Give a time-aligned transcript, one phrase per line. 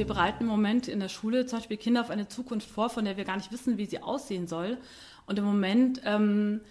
[0.00, 3.04] wir bereiten im Moment in der Schule zum Beispiel Kinder auf eine Zukunft vor, von
[3.04, 4.78] der wir gar nicht wissen, wie sie aussehen soll.
[5.26, 6.62] Und im Moment ähm,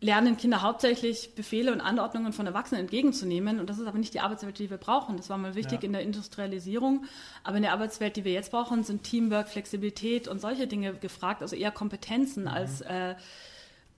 [0.00, 3.58] lernen Kinder hauptsächlich Befehle und Anordnungen von Erwachsenen entgegenzunehmen.
[3.58, 5.16] Und das ist aber nicht die Arbeitswelt, die wir brauchen.
[5.16, 5.86] Das war mal wichtig ja.
[5.86, 7.06] in der Industrialisierung.
[7.42, 11.42] Aber in der Arbeitswelt, die wir jetzt brauchen, sind Teamwork, Flexibilität und solche Dinge gefragt,
[11.42, 12.50] also eher Kompetenzen mhm.
[12.50, 13.16] als äh,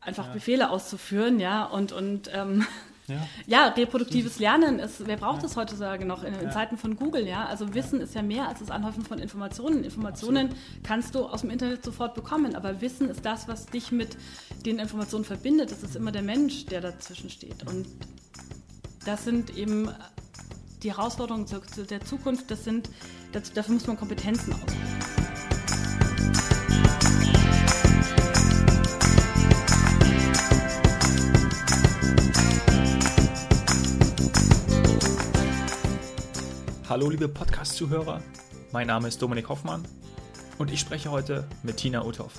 [0.01, 0.33] einfach ja.
[0.33, 1.67] Befehle auszuführen, ja.
[1.67, 2.67] Und, und ähm,
[3.09, 3.29] ja.
[3.47, 6.51] ja, reproduktives Lernen ist, wer braucht das heutzutage noch in, in.
[6.51, 7.47] Zeiten von Google, ja?
[7.47, 9.85] Also Wissen ist ja mehr als das Anhäufen von Informationen.
[9.85, 10.85] Informationen Absolut.
[10.85, 14.17] kannst du aus dem Internet sofort bekommen, aber Wissen ist das, was dich mit
[14.65, 15.71] den Informationen verbindet.
[15.71, 17.67] Das ist immer der Mensch, der dazwischen steht.
[17.67, 17.87] Und
[19.05, 19.89] das sind eben
[20.83, 21.47] die Herausforderungen
[21.91, 22.91] der Zukunft, das sind,
[23.33, 25.07] dafür muss man Kompetenzen ausbilden.
[36.89, 38.23] Hallo liebe Podcast-Zuhörer,
[38.71, 39.83] mein Name ist Dominik Hoffmann
[40.57, 42.35] und ich spreche heute mit Tina Uthoff.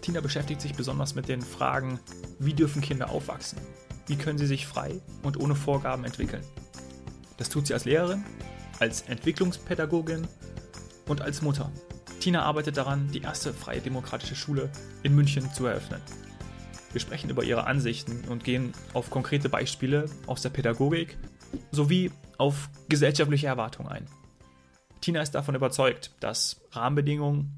[0.00, 2.00] Tina beschäftigt sich besonders mit den Fragen,
[2.38, 3.58] wie dürfen Kinder aufwachsen?
[4.06, 6.42] Wie können sie sich frei und ohne Vorgaben entwickeln?
[7.36, 8.24] Das tut sie als Lehrerin,
[8.80, 10.26] als Entwicklungspädagogin
[11.06, 11.70] und als Mutter.
[12.18, 14.70] Tina arbeitet daran, die erste freie demokratische Schule
[15.02, 16.00] in München zu eröffnen.
[16.92, 21.18] Wir sprechen über ihre Ansichten und gehen auf konkrete Beispiele aus der Pädagogik
[21.70, 24.06] sowie auf gesellschaftliche Erwartungen ein.
[25.00, 27.50] Tina ist davon überzeugt, dass Rahmenbedingungen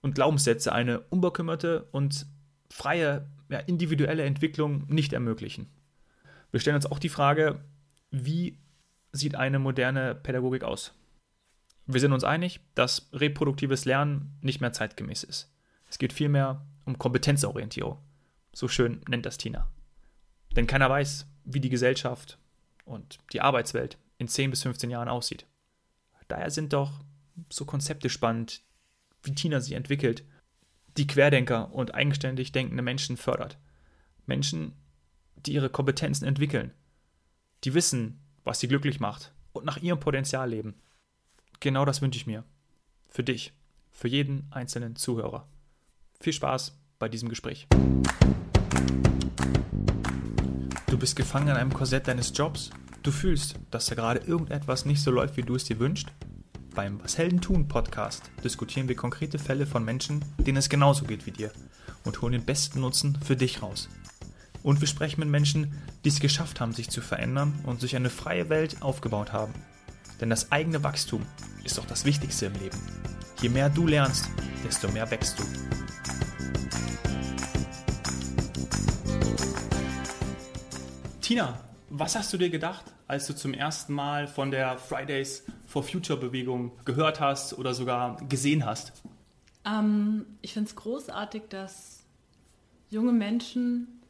[0.00, 2.26] und Glaubenssätze eine unbekümmerte und
[2.70, 5.68] freie, ja, individuelle Entwicklung nicht ermöglichen.
[6.50, 7.64] Wir stellen uns auch die Frage,
[8.10, 8.58] wie
[9.12, 10.94] sieht eine moderne Pädagogik aus?
[11.86, 15.52] Wir sind uns einig, dass reproduktives Lernen nicht mehr zeitgemäß ist.
[15.88, 17.98] Es geht vielmehr um Kompetenzorientierung.
[18.52, 19.68] So schön nennt das Tina.
[20.56, 22.38] Denn keiner weiß, wie die Gesellschaft
[22.84, 25.46] und die Arbeitswelt in 10 bis 15 Jahren aussieht.
[26.28, 27.00] Daher sind doch
[27.50, 28.62] so Konzepte spannend,
[29.22, 30.24] wie Tina sie entwickelt,
[30.96, 33.58] die Querdenker und eigenständig denkende Menschen fördert.
[34.26, 34.72] Menschen,
[35.36, 36.72] die ihre Kompetenzen entwickeln,
[37.64, 40.74] die wissen, was sie glücklich macht und nach ihrem Potenzial leben.
[41.60, 42.44] Genau das wünsche ich mir.
[43.08, 43.52] Für dich,
[43.90, 45.46] für jeden einzelnen Zuhörer.
[46.20, 47.66] Viel Spaß bei diesem Gespräch.
[51.02, 52.70] Bist gefangen in einem Korsett deines Jobs
[53.02, 56.06] Du fühlst, dass da gerade irgendetwas nicht so läuft, wie du es dir wünschst?
[56.76, 61.26] Beim Was Helden tun Podcast diskutieren wir konkrete Fälle von Menschen, denen es genauso geht
[61.26, 61.50] wie dir
[62.04, 63.88] und holen den besten Nutzen für dich raus.
[64.62, 65.74] Und wir sprechen mit Menschen,
[66.04, 69.54] die es geschafft haben, sich zu verändern und sich eine freie Welt aufgebaut haben.
[70.20, 71.26] Denn das eigene Wachstum
[71.64, 72.78] ist doch das Wichtigste im Leben.
[73.40, 74.30] Je mehr du lernst,
[74.64, 75.81] desto mehr wächst du.
[81.32, 85.82] Tina, was hast du dir gedacht, als du zum ersten Mal von der Fridays for
[85.82, 88.92] Future Bewegung gehört hast oder sogar gesehen hast?
[89.64, 92.04] Ähm, ich finde es großartig, dass
[92.90, 94.02] junge Menschen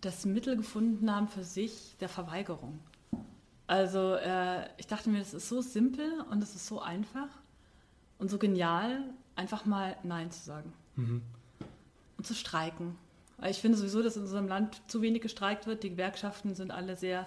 [0.00, 2.80] das Mittel gefunden haben für sich der Verweigerung.
[3.68, 7.28] Also äh, ich dachte mir, das ist so simpel und es ist so einfach
[8.18, 9.04] und so genial,
[9.36, 11.22] einfach mal Nein zu sagen mhm.
[12.16, 12.96] und zu streiken.
[13.46, 15.82] Ich finde sowieso, dass in unserem Land zu wenig gestreikt wird.
[15.82, 17.26] Die Gewerkschaften sind alle sehr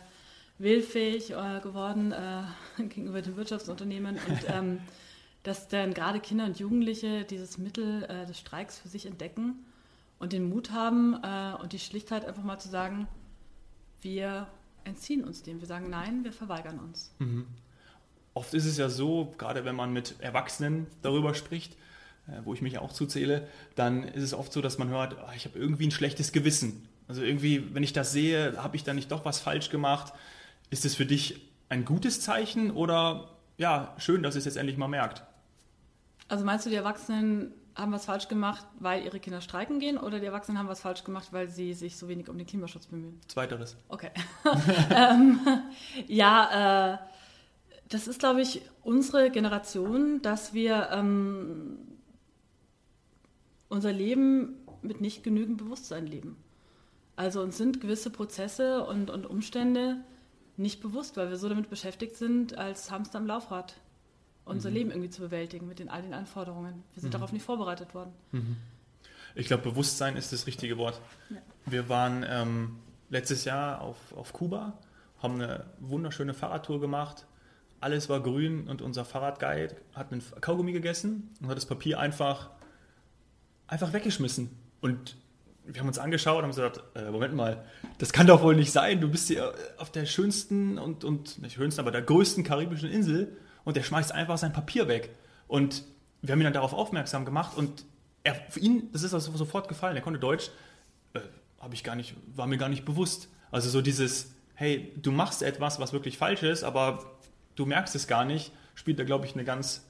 [0.58, 2.44] willfähig äh, geworden äh,
[2.78, 4.80] gegenüber den Wirtschaftsunternehmen und ähm,
[5.44, 9.66] dass dann gerade Kinder und Jugendliche dieses Mittel äh, des Streiks für sich entdecken
[10.20, 13.08] und den Mut haben äh, und die Schlichtheit einfach mal zu sagen,
[14.02, 14.48] wir
[14.84, 15.62] entziehen uns dem.
[15.62, 17.14] Wir sagen nein, wir verweigern uns.
[17.20, 17.48] Mhm.
[18.34, 21.76] Oft ist es ja so, gerade wenn man mit Erwachsenen darüber spricht,
[22.44, 25.46] wo ich mich auch zuzähle, dann ist es oft so, dass man hört, oh, ich
[25.46, 26.88] habe irgendwie ein schlechtes Gewissen.
[27.08, 30.14] Also irgendwie, wenn ich das sehe, habe ich da nicht doch was falsch gemacht.
[30.70, 34.88] Ist es für dich ein gutes Zeichen oder ja, schön, dass es jetzt endlich mal
[34.88, 35.24] merkt?
[36.28, 40.20] Also meinst du, die Erwachsenen haben was falsch gemacht, weil ihre Kinder streiken gehen oder
[40.20, 43.20] die Erwachsenen haben was falsch gemacht, weil sie sich so wenig um den Klimaschutz bemühen?
[43.28, 43.76] Zweiteres.
[43.90, 44.12] Okay.
[44.96, 45.40] ähm,
[46.08, 46.98] ja, äh,
[47.90, 51.78] das ist, glaube ich, unsere Generation, dass wir ähm,
[53.72, 56.36] unser Leben mit nicht genügend Bewusstsein leben.
[57.16, 59.98] Also uns sind gewisse Prozesse und, und Umstände
[60.58, 63.76] nicht bewusst, weil wir so damit beschäftigt sind, als Hamster am Laufrad
[64.44, 64.76] unser mhm.
[64.76, 66.84] Leben irgendwie zu bewältigen mit den all den Anforderungen.
[66.94, 67.14] Wir sind mhm.
[67.14, 68.12] darauf nicht vorbereitet worden.
[68.32, 68.58] Mhm.
[69.36, 71.00] Ich glaube, Bewusstsein ist das richtige Wort.
[71.30, 71.38] Ja.
[71.66, 72.76] Wir waren ähm,
[73.10, 74.74] letztes Jahr auf, auf Kuba,
[75.24, 77.26] haben eine wunderschöne Fahrradtour gemacht.
[77.80, 82.50] Alles war grün und unser Fahrradguide hat einen Kaugummi gegessen und hat das Papier einfach
[83.72, 84.52] einfach weggeschmissen.
[84.82, 85.16] Und
[85.66, 87.66] wir haben uns angeschaut und haben gesagt, äh, Moment mal,
[87.98, 89.00] das kann doch wohl nicht sein.
[89.00, 93.38] Du bist hier auf der schönsten und, und nicht schönsten, aber der größten karibischen Insel
[93.64, 95.16] und der schmeißt einfach sein Papier weg.
[95.48, 95.84] Und
[96.22, 97.86] wir haben ihn dann darauf aufmerksam gemacht und
[98.24, 99.96] er, für ihn, das ist also sofort gefallen.
[99.96, 100.52] Er konnte Deutsch,
[101.14, 101.22] äh,
[101.60, 103.30] habe ich gar nicht, war mir gar nicht bewusst.
[103.52, 107.04] Also so dieses, hey, du machst etwas, was wirklich falsch ist, aber
[107.56, 109.86] du merkst es gar nicht, spielt da, glaube ich, eine ganz,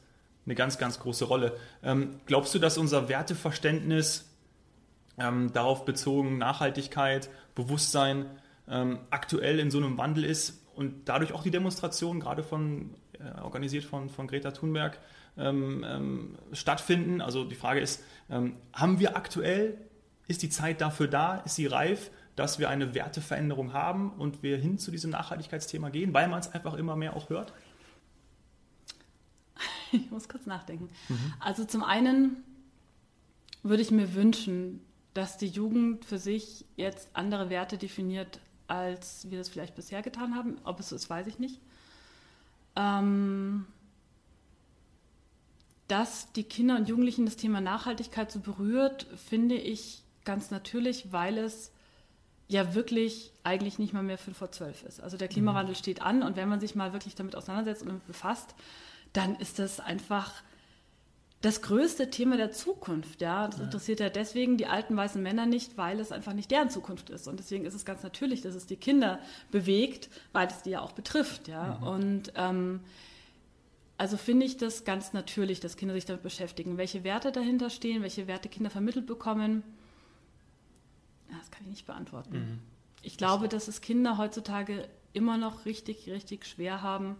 [0.46, 1.56] eine ganz, ganz große Rolle.
[1.84, 4.30] Ähm, glaubst du, dass unser Werteverständnis
[5.18, 8.26] ähm, darauf bezogen, Nachhaltigkeit, Bewusstsein
[8.68, 13.42] ähm, aktuell in so einem Wandel ist und dadurch auch die Demonstration, gerade von, äh,
[13.42, 15.00] organisiert von, von Greta Thunberg,
[15.38, 17.22] ähm, ähm, stattfinden?
[17.22, 19.78] Also die Frage ist, ähm, haben wir aktuell,
[20.28, 24.58] ist die Zeit dafür da, ist sie reif, dass wir eine Werteveränderung haben und wir
[24.58, 27.54] hin zu diesem Nachhaltigkeitsthema gehen, weil man es einfach immer mehr auch hört?
[30.06, 30.90] Ich muss kurz nachdenken.
[31.10, 31.34] Mhm.
[31.40, 32.44] Also zum einen
[33.64, 34.82] würde ich mir wünschen,
[35.14, 40.36] dass die Jugend für sich jetzt andere Werte definiert, als wir das vielleicht bisher getan
[40.36, 40.58] haben.
[40.64, 41.60] Ob es so ist, weiß ich nicht.
[42.76, 43.66] Ähm,
[45.88, 51.38] dass die Kinder und Jugendlichen das Thema Nachhaltigkeit so berührt, finde ich ganz natürlich, weil
[51.38, 51.72] es
[52.48, 55.02] ja wirklich eigentlich nicht mal mehr 5 vor 12 ist.
[55.02, 55.80] Also der Klimawandel mhm.
[55.80, 58.56] steht an und wenn man sich mal wirklich damit auseinandersetzt und damit befasst,
[59.14, 60.44] dann ist das einfach
[61.42, 63.22] das größte Thema der Zukunft.
[63.22, 66.70] Ja, das interessiert ja deswegen die alten weißen Männer nicht, weil es einfach nicht deren
[66.70, 67.28] Zukunft ist.
[67.28, 69.20] Und deswegen ist es ganz natürlich, dass es die Kinder
[69.50, 71.48] bewegt, weil es die ja auch betrifft.
[71.48, 71.88] Ja, mhm.
[71.88, 72.80] und ähm,
[73.98, 76.78] also finde ich das ganz natürlich, dass Kinder sich damit beschäftigen.
[76.78, 79.64] Welche Werte dahinter stehen, welche Werte Kinder vermittelt bekommen,
[81.30, 82.38] das kann ich nicht beantworten.
[82.38, 82.60] Mhm.
[83.04, 87.16] Ich glaube, dass es Kinder heutzutage immer noch richtig, richtig schwer haben,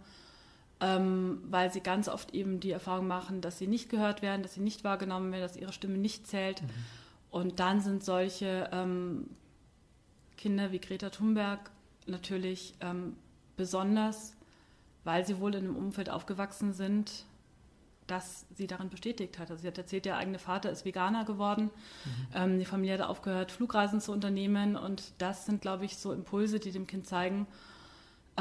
[0.82, 4.54] ähm, weil sie ganz oft eben die Erfahrung machen, dass sie nicht gehört werden, dass
[4.54, 6.60] sie nicht wahrgenommen werden, dass ihre Stimme nicht zählt.
[6.60, 6.68] Mhm.
[7.30, 9.30] Und dann sind solche ähm,
[10.36, 11.70] Kinder wie Greta Thunberg
[12.06, 13.16] natürlich ähm,
[13.56, 14.34] besonders,
[15.04, 17.26] weil sie wohl in einem Umfeld aufgewachsen sind,
[18.08, 19.52] das sie darin bestätigt hat.
[19.52, 21.70] Also sie hat erzählt, der eigene Vater ist Veganer geworden.
[22.04, 22.10] Mhm.
[22.34, 24.76] Ähm, die Familie hat aufgehört, Flugreisen zu unternehmen.
[24.76, 27.46] Und das sind, glaube ich, so Impulse, die dem Kind zeigen,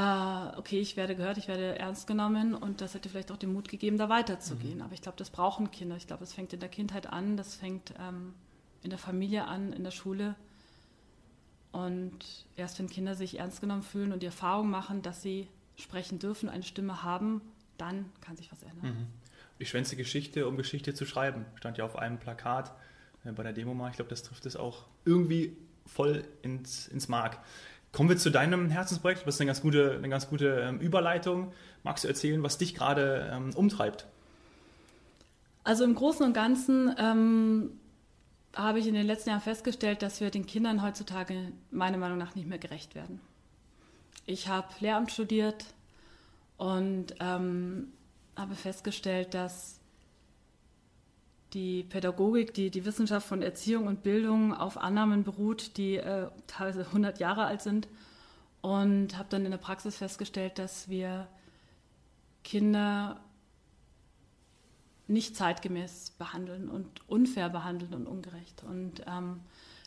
[0.02, 3.54] äh, okay, ich werde gehört, ich werde ernst genommen und das hätte vielleicht auch den
[3.54, 4.78] Mut gegeben, da weiterzugehen.
[4.78, 4.82] Mhm.
[4.82, 5.96] Aber ich glaube, das brauchen Kinder.
[5.96, 8.34] Ich glaube, es fängt in der Kindheit an, das fängt ähm,
[8.82, 10.36] in der Familie an, in der Schule.
[11.72, 12.20] Und
[12.58, 16.50] erst wenn Kinder sich ernst genommen fühlen und die Erfahrung machen, dass sie sprechen dürfen,
[16.50, 17.42] eine Stimme haben,
[17.78, 18.98] dann kann sich was ändern.
[18.98, 19.08] Mhm.
[19.60, 22.74] Die schwänze Geschichte, um Geschichte zu schreiben, stand ja auf einem Plakat
[23.24, 23.90] äh, bei der Demo mal.
[23.90, 25.56] Ich glaube, das trifft es auch irgendwie
[25.86, 27.40] voll ins, ins Mark.
[27.92, 29.28] Kommen wir zu deinem Herzensprojekt.
[29.28, 31.52] Das ist eine ganz gute, eine ganz gute ähm, Überleitung.
[31.84, 34.08] Magst du erzählen, was dich gerade ähm, umtreibt?
[35.64, 37.72] Also im Großen und Ganzen ähm,
[38.56, 42.36] habe ich in den letzten Jahren festgestellt, dass wir den Kindern heutzutage meiner Meinung nach
[42.36, 43.20] nicht mehr gerecht werden.
[44.26, 45.66] Ich habe Lehramt studiert
[46.58, 47.92] und ähm,
[48.38, 49.81] habe festgestellt, dass
[51.54, 56.86] die Pädagogik, die, die Wissenschaft von Erziehung und Bildung auf Annahmen beruht, die äh, teilweise
[56.86, 57.88] 100 Jahre alt sind.
[58.62, 61.28] Und habe dann in der Praxis festgestellt, dass wir
[62.44, 63.20] Kinder
[65.08, 68.64] nicht zeitgemäß behandeln und unfair behandeln und ungerecht.
[68.64, 69.42] Und ähm,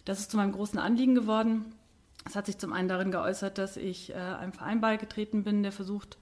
[0.05, 1.65] das ist zu meinem großen Anliegen geworden.
[2.27, 5.73] Es hat sich zum einen darin geäußert, dass ich äh, einem Verein beigetreten bin, der
[5.73, 6.19] versucht,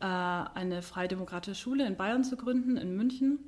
[0.00, 3.38] äh, eine freie demokratische Schule in Bayern zu gründen, in München.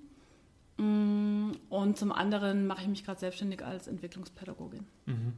[0.80, 4.87] Mm, und zum anderen mache ich mich gerade selbstständig als Entwicklungspädagogin.
[5.04, 5.34] Mhm.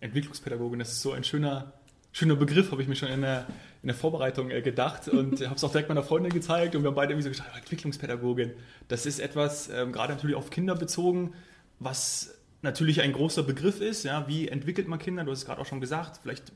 [0.00, 1.72] Entwicklungspädagogin, das ist so ein schöner,
[2.12, 3.46] schöner Begriff, habe ich mir schon in der,
[3.82, 6.88] in der Vorbereitung äh, gedacht und habe es auch direkt meiner Freundin gezeigt und wir
[6.88, 8.52] haben beide irgendwie so gesagt, Entwicklungspädagogin,
[8.88, 11.32] das ist etwas, ähm, gerade natürlich auf Kinder bezogen,
[11.78, 14.04] was natürlich ein großer Begriff ist.
[14.04, 15.24] Ja, wie entwickelt man Kinder?
[15.24, 16.52] Du hast es gerade auch schon gesagt, vielleicht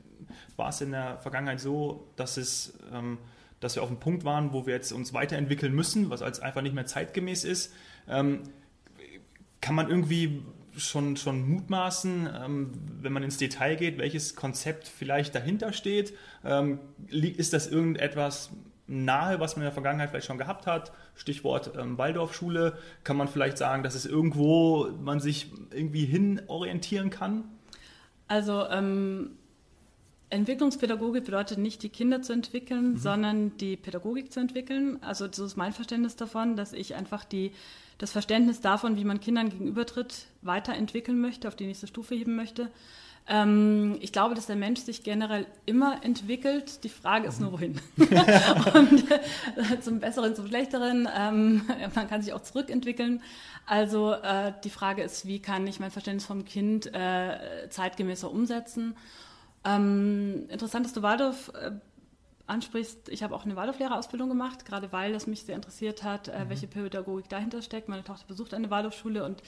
[0.55, 2.77] war es in der Vergangenheit so, dass es...
[2.93, 3.17] Ähm,
[3.59, 6.61] dass wir auf einem Punkt waren, wo wir jetzt uns weiterentwickeln müssen, was als einfach
[6.61, 7.73] nicht mehr zeitgemäß ist.
[8.09, 8.43] Ähm,
[9.61, 10.41] kann man irgendwie
[10.77, 16.13] schon, schon mutmaßen, ähm, wenn man ins Detail geht, welches Konzept vielleicht dahinter steht?
[16.43, 18.51] Ähm, ist das irgendetwas
[18.87, 20.91] nahe, was man in der Vergangenheit vielleicht schon gehabt hat?
[21.15, 22.77] Stichwort ähm, Waldorfschule.
[23.03, 27.43] Kann man vielleicht sagen, dass es irgendwo man sich irgendwie hin orientieren kann?
[28.27, 29.31] Also ähm,
[30.29, 32.97] Entwicklungspädagogik bedeutet nicht, die Kinder zu entwickeln, mhm.
[32.97, 35.01] sondern die Pädagogik zu entwickeln.
[35.01, 37.51] Also so ist mein Verständnis davon, dass ich einfach die,
[37.99, 42.71] das Verständnis davon, wie man Kindern gegenübertritt, weiterentwickeln möchte, auf die nächste Stufe heben möchte.
[43.27, 46.83] Ähm, ich glaube, dass der Mensch sich generell immer entwickelt.
[46.83, 47.79] Die Frage ist nur, wohin.
[47.97, 51.07] Und äh, zum Besseren, zum Schlechteren.
[51.15, 51.61] Ähm,
[51.93, 53.21] man kann sich auch zurückentwickeln.
[53.67, 58.95] Also äh, die Frage ist, wie kann ich mein Verständnis vom Kind äh, zeitgemäßer umsetzen?
[59.65, 61.71] Ähm, interessant, dass du Waldorf äh,
[62.49, 66.45] ansprichst, ich habe auch eine Waldorflehrerausbildung gemacht, gerade weil es mich sehr interessiert hat, äh,
[66.45, 66.49] mhm.
[66.49, 67.89] welche Pädagogik dahinter steckt.
[67.89, 69.41] Meine Tochter besucht eine Waldorfschule und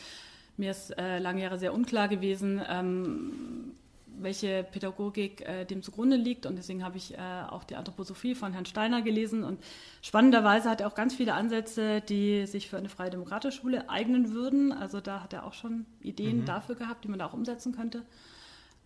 [0.58, 3.74] mir ist äh, lange Jahre sehr unklar gewesen, ähm,
[4.20, 6.46] welche Pädagogik äh, dem zugrunde liegt.
[6.46, 7.18] Und deswegen habe ich äh,
[7.50, 9.44] auch die Anthroposophie von Herrn Steiner gelesen.
[9.44, 9.64] Und
[10.02, 14.32] spannenderweise hat er auch ganz viele Ansätze, die sich für eine freie demokratische Schule eignen
[14.34, 14.72] würden.
[14.72, 16.46] Also da hat er auch schon Ideen mhm.
[16.46, 18.04] dafür gehabt, die man da auch umsetzen könnte.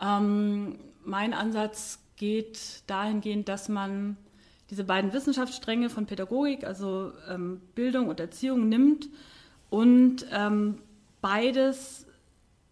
[0.02, 4.18] Ähm, mein Ansatz geht dahingehend, dass man
[4.70, 9.10] diese beiden Wissenschaftsstränge von Pädagogik, also ähm, Bildung und Erziehung, nimmt
[9.70, 10.80] und ähm,
[11.22, 12.06] beides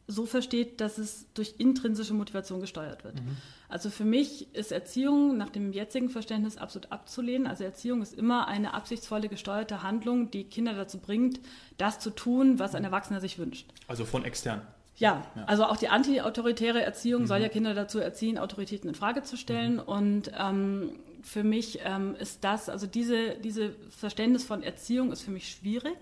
[0.07, 3.15] so versteht, dass es durch intrinsische Motivation gesteuert wird.
[3.15, 3.38] Mhm.
[3.69, 7.47] Also für mich ist Erziehung nach dem jetzigen Verständnis absolut abzulehnen.
[7.47, 11.39] Also Erziehung ist immer eine absichtsvolle gesteuerte Handlung, die Kinder dazu bringt,
[11.77, 13.71] das zu tun, was ein Erwachsener sich wünscht.
[13.88, 14.62] Also von extern.
[15.03, 17.27] Ja, ja, also auch die antiautoritäre Erziehung mhm.
[17.27, 19.74] soll ja Kinder dazu erziehen, Autoritäten in Frage zu stellen.
[19.74, 19.79] Mhm.
[19.81, 20.91] Und ähm,
[21.22, 25.98] für mich ähm, ist das, also diese, diese Verständnis von Erziehung ist für mich schwierig.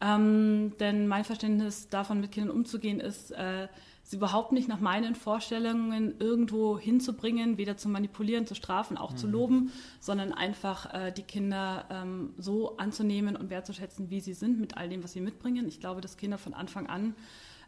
[0.00, 3.66] Ähm, denn mein Verständnis davon, mit Kindern umzugehen, ist, äh,
[4.04, 9.16] sie überhaupt nicht nach meinen Vorstellungen irgendwo hinzubringen, weder zu manipulieren, zu strafen, auch mhm.
[9.16, 14.60] zu loben, sondern einfach äh, die Kinder ähm, so anzunehmen und wertzuschätzen, wie sie sind,
[14.60, 15.66] mit all dem, was sie mitbringen.
[15.66, 17.16] Ich glaube, dass Kinder von Anfang an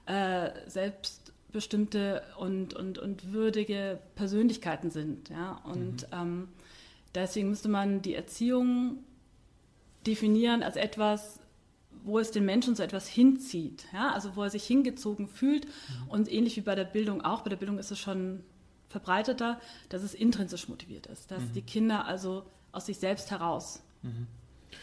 [0.06, 5.28] äh, selbstbestimmte und, und, und würdige Persönlichkeiten sind.
[5.30, 5.60] Ja?
[5.64, 6.08] Und mhm.
[6.12, 6.48] ähm,
[7.14, 8.98] deswegen müsste man die Erziehung
[10.06, 11.38] definieren als etwas,
[12.04, 14.12] wo es den Menschen so etwas hinzieht, ja?
[14.12, 16.08] also wo er sich hingezogen fühlt mhm.
[16.08, 18.42] und ähnlich wie bei der Bildung auch, bei der Bildung ist es schon
[18.88, 21.52] verbreiteter, dass es intrinsisch motiviert ist, dass mhm.
[21.54, 24.26] die Kinder also aus sich selbst heraus mhm.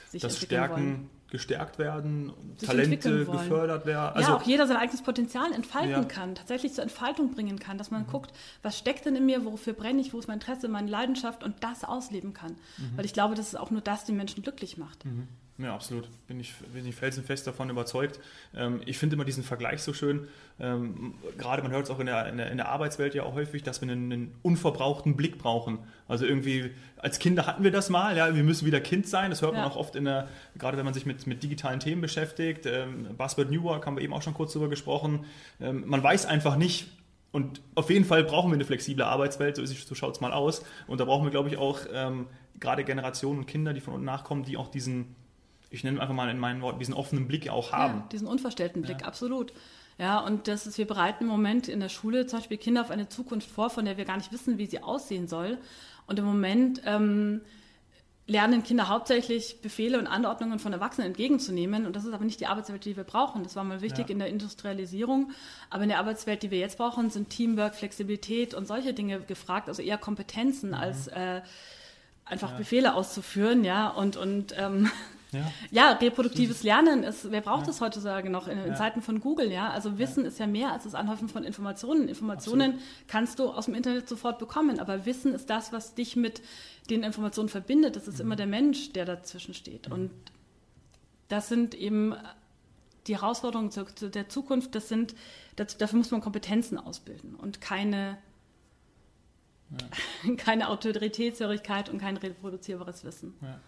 [0.08, 4.16] sich das Stärken wollen gestärkt werden, sich Talente gefördert werden.
[4.16, 6.04] Also, ja, auch jeder sein eigenes Potenzial entfalten ja.
[6.04, 8.08] kann, tatsächlich zur Entfaltung bringen kann, dass man mhm.
[8.08, 11.44] guckt, was steckt denn in mir, wofür brenne ich, wo ist mein Interesse, meine Leidenschaft
[11.44, 12.52] und das ausleben kann.
[12.78, 12.98] Mhm.
[12.98, 15.06] Weil ich glaube, dass es auch nur das den Menschen glücklich macht.
[15.06, 15.28] Mhm.
[15.62, 16.08] Ja, absolut.
[16.28, 18.22] Bin ich, bin ich felsenfest davon überzeugt.
[18.56, 20.30] Ähm, ich finde immer diesen Vergleich so schön.
[20.58, 23.34] Ähm, gerade man hört es auch in der, in der, in, der, Arbeitswelt ja auch
[23.34, 25.80] häufig, dass wir einen, einen, unverbrauchten Blick brauchen.
[26.08, 29.32] Also irgendwie, als Kinder hatten wir das mal, ja, wir müssen wieder Kind sein.
[29.32, 29.60] Das hört ja.
[29.60, 32.66] man auch oft in der, gerade wenn man sich mit, mit digitalen Themen beschäftigt.
[32.66, 35.26] Ähm, Buzzword New Work haben wir eben auch schon kurz darüber gesprochen.
[35.60, 36.88] Ähm, man weiß einfach nicht,
[37.32, 40.64] und auf jeden Fall brauchen wir eine flexible Arbeitswelt, so, so schaut es mal aus.
[40.88, 42.28] Und da brauchen wir, glaube ich, auch ähm,
[42.60, 45.16] gerade Generationen und Kinder, die von unten nachkommen, die auch diesen
[45.70, 48.00] ich nenne einfach mal in meinen Worten, diesen offenen Blick auch haben.
[48.00, 49.08] Ja, diesen unverstellten Blick, ja.
[49.08, 49.54] absolut.
[49.98, 52.90] Ja, und das ist, wir bereiten im Moment in der Schule zum Beispiel Kinder auf
[52.90, 55.58] eine Zukunft vor, von der wir gar nicht wissen, wie sie aussehen soll.
[56.08, 57.42] Und im Moment ähm,
[58.26, 61.86] lernen Kinder hauptsächlich Befehle und Anordnungen von Erwachsenen entgegenzunehmen.
[61.86, 63.44] Und das ist aber nicht die Arbeitswelt, die wir brauchen.
[63.44, 64.14] Das war mal wichtig ja.
[64.14, 65.32] in der Industrialisierung.
[65.70, 69.68] Aber in der Arbeitswelt, die wir jetzt brauchen, sind Teamwork, Flexibilität und solche Dinge gefragt,
[69.68, 70.76] also eher Kompetenzen mhm.
[70.76, 71.42] als äh,
[72.24, 72.58] einfach ja.
[72.58, 74.90] Befehle auszuführen, ja, und, und ähm,
[75.32, 75.52] ja.
[75.70, 77.68] ja, reproduktives Lernen ist, wer braucht ja.
[77.68, 78.76] das heutzutage noch in, in ja.
[78.76, 79.70] Zeiten von Google, ja?
[79.70, 82.08] Also Wissen ist ja mehr als das Anhäufen von Informationen.
[82.08, 83.08] Informationen Absolut.
[83.08, 86.42] kannst du aus dem Internet sofort bekommen, aber Wissen ist das, was dich mit
[86.90, 87.96] den Informationen verbindet.
[87.96, 88.26] Das ist mhm.
[88.26, 89.88] immer der Mensch, der dazwischen steht.
[89.88, 89.94] Mhm.
[89.94, 90.12] Und
[91.28, 92.16] das sind eben
[93.08, 95.16] die Herausforderungen zu, zu der Zukunft, das sind,
[95.56, 98.18] das, dafür muss man Kompetenzen ausbilden und keine,
[100.38, 103.36] keine Autoritätshörigkeit und kein reproduzierbares Wissen.
[103.42, 103.60] Ja.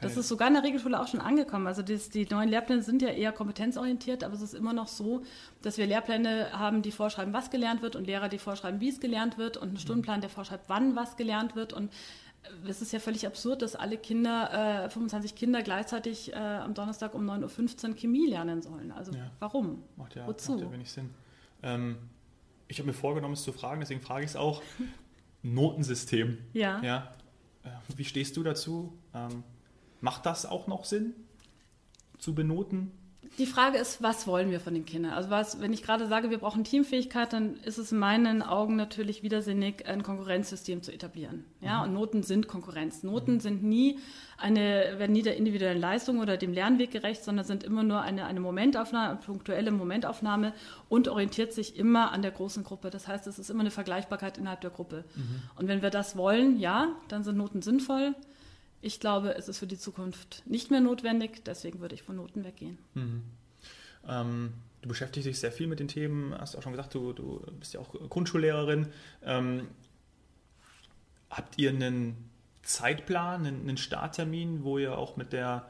[0.00, 1.66] Das ist sogar in der Regelschule auch schon angekommen.
[1.66, 5.22] Also das, die neuen Lehrpläne sind ja eher kompetenzorientiert, aber es ist immer noch so,
[5.62, 9.00] dass wir Lehrpläne haben, die vorschreiben, was gelernt wird und Lehrer, die vorschreiben, wie es
[9.00, 9.78] gelernt wird und einen mhm.
[9.78, 11.72] Stundenplan, der vorschreibt, wann was gelernt wird.
[11.72, 11.90] Und
[12.66, 17.14] es ist ja völlig absurd, dass alle Kinder, äh, 25 Kinder gleichzeitig äh, am Donnerstag
[17.14, 18.92] um 9.15 Uhr Chemie lernen sollen.
[18.92, 19.30] Also ja.
[19.38, 19.82] warum?
[19.96, 20.52] Macht ja, Wozu?
[20.52, 21.10] Macht ja wenig Sinn.
[21.62, 21.96] Ähm,
[22.68, 24.62] ich habe mir vorgenommen, es zu fragen, deswegen frage ich es auch.
[25.42, 26.38] Notensystem.
[26.52, 26.80] Ja.
[26.82, 27.14] ja.
[27.64, 28.96] Äh, wie stehst du dazu?
[29.14, 29.42] Ähm,
[30.00, 31.14] Macht das auch noch Sinn
[32.18, 32.92] zu benoten?
[33.38, 35.12] Die Frage ist, was wollen wir von den Kindern?
[35.12, 38.76] Also was, wenn ich gerade sage, wir brauchen Teamfähigkeit, dann ist es in meinen Augen
[38.76, 41.44] natürlich widersinnig, ein Konkurrenzsystem zu etablieren.
[41.60, 41.84] Ja, mhm.
[41.84, 43.02] und Noten sind Konkurrenz.
[43.02, 43.40] Noten mhm.
[43.40, 43.98] sind nie
[44.36, 48.24] eine, werden nie der individuellen Leistung oder dem Lernweg gerecht, sondern sind immer nur eine,
[48.24, 50.52] eine Momentaufnahme, eine punktuelle Momentaufnahme
[50.88, 52.90] und orientiert sich immer an der großen Gruppe.
[52.90, 55.04] Das heißt, es ist immer eine Vergleichbarkeit innerhalb der Gruppe.
[55.14, 55.42] Mhm.
[55.56, 58.14] Und wenn wir das wollen, ja, dann sind Noten sinnvoll.
[58.82, 62.44] Ich glaube, es ist für die Zukunft nicht mehr notwendig, deswegen würde ich von Noten
[62.44, 62.78] weggehen.
[62.94, 63.22] Mhm.
[64.08, 67.44] Ähm, du beschäftigst dich sehr viel mit den Themen, hast auch schon gesagt, du, du
[67.58, 68.88] bist ja auch Grundschullehrerin.
[69.22, 69.68] Ähm,
[71.28, 72.30] habt ihr einen
[72.62, 75.66] Zeitplan, einen, einen, Starttermin, wo ihr auch mit der,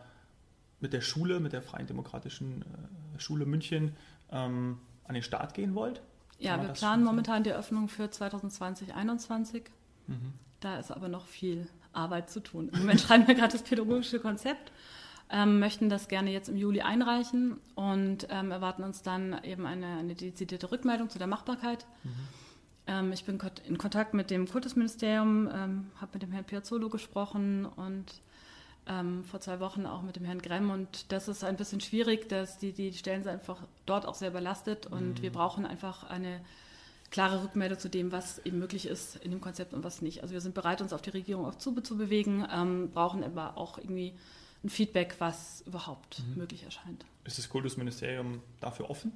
[0.81, 3.97] mit der Schule, mit der Freien Demokratischen äh, Schule München
[4.31, 6.01] ähm, an den Start gehen wollt?
[6.39, 9.65] Ja, wir planen momentan die Eröffnung für 2020, 2021.
[10.07, 10.33] Mhm.
[10.61, 12.71] Da ist aber noch viel Arbeit zu tun.
[12.73, 14.73] Im Moment schreiben wir gerade das pädagogische Konzept,
[15.31, 19.99] ähm, möchten das gerne jetzt im Juli einreichen und ähm, erwarten uns dann eben eine,
[19.99, 21.87] eine dezidierte Rückmeldung zu der Machbarkeit.
[22.03, 22.11] Mhm.
[22.87, 27.65] Ähm, ich bin in Kontakt mit dem Kultusministerium, ähm, habe mit dem Herrn Piazzolo gesprochen
[27.65, 28.21] und
[28.87, 32.29] ähm, vor zwei Wochen auch mit dem Herrn Gremm und das ist ein bisschen schwierig,
[32.29, 35.23] dass die, die Stellen sind einfach dort auch sehr belastet und mhm.
[35.23, 36.41] wir brauchen einfach eine
[37.11, 40.23] klare Rückmeldung zu dem, was eben möglich ist in dem Konzept und was nicht.
[40.23, 43.57] Also wir sind bereit, uns auf die Regierung auch zu, zu bewegen, ähm, brauchen aber
[43.57, 44.15] auch irgendwie
[44.63, 46.39] ein Feedback, was überhaupt mhm.
[46.39, 47.05] möglich erscheint.
[47.25, 49.13] Ist das Kultusministerium dafür offen?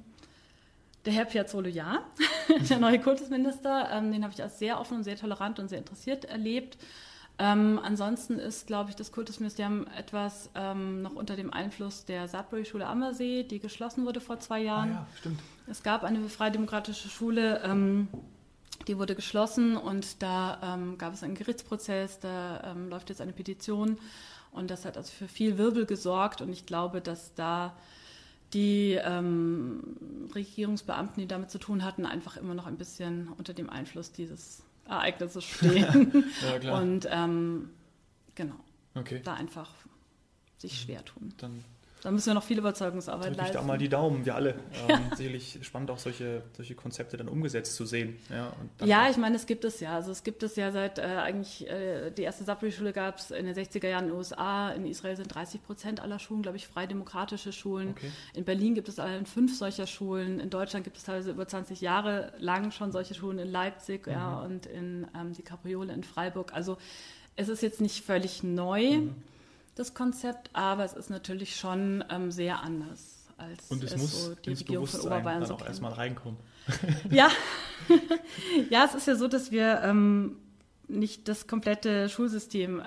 [1.05, 2.03] Der Herr Piazzolo, ja,
[2.69, 5.77] der neue Kultusminister, ähm, den habe ich als sehr offen und sehr tolerant und sehr
[5.77, 6.77] interessiert erlebt.
[7.37, 12.87] Ähm, ansonsten ist, glaube ich, das Kultusministerium etwas ähm, noch unter dem Einfluss der Sudbury-Schule
[12.87, 14.91] Ammersee, die geschlossen wurde vor zwei Jahren.
[14.91, 15.39] Ah ja, stimmt.
[15.67, 18.07] Es gab eine freidemokratische Schule, ähm,
[18.87, 23.33] die wurde geschlossen und da ähm, gab es einen Gerichtsprozess, da ähm, läuft jetzt eine
[23.33, 23.97] Petition
[24.51, 27.75] und das hat also für viel Wirbel gesorgt und ich glaube, dass da
[28.53, 33.69] die ähm, Regierungsbeamten, die damit zu tun hatten, einfach immer noch ein bisschen unter dem
[33.69, 36.31] Einfluss dieses Ereignisse stehen.
[36.41, 36.81] ja, klar.
[36.81, 37.69] Und ähm,
[38.35, 38.55] genau,
[38.93, 39.21] okay.
[39.23, 39.71] da einfach
[40.57, 41.33] sich schwer tun.
[41.37, 41.63] Dann
[42.05, 43.45] da müssen wir noch viel Überzeugungsarbeit leisten.
[43.45, 44.55] Ich da mal die Daumen, wir alle.
[44.87, 48.17] Ähm, sicherlich spannend auch solche, solche Konzepte dann umgesetzt zu sehen.
[48.29, 48.53] Ja,
[48.85, 49.95] ja ich meine, es gibt es ja.
[49.95, 53.47] Also es gibt es ja seit äh, eigentlich, äh, die erste Sapri-Schule gab es in
[53.47, 54.69] den 60er Jahren in den USA.
[54.71, 57.91] In Israel sind 30 Prozent aller Schulen, glaube ich, frei demokratische Schulen.
[57.97, 58.11] Okay.
[58.35, 60.39] In Berlin gibt es allein fünf solcher Schulen.
[60.39, 64.13] In Deutschland gibt es teilweise über 20 Jahre lang schon solche Schulen in Leipzig mhm.
[64.13, 66.53] ja, und in ähm, die Capriole in Freiburg.
[66.53, 66.77] Also
[67.35, 68.97] es ist jetzt nicht völlig neu.
[68.97, 69.15] Mhm
[69.75, 74.25] das Konzept, aber es ist natürlich schon ähm, sehr anders als Und es, es muss
[74.25, 76.39] so die Regierung von Oberbayern dann so auch erstmal reinkommen.
[77.11, 77.29] ja.
[78.69, 80.37] ja, es ist ja so, dass wir ähm,
[80.87, 82.83] nicht das komplette Schulsystem, äh,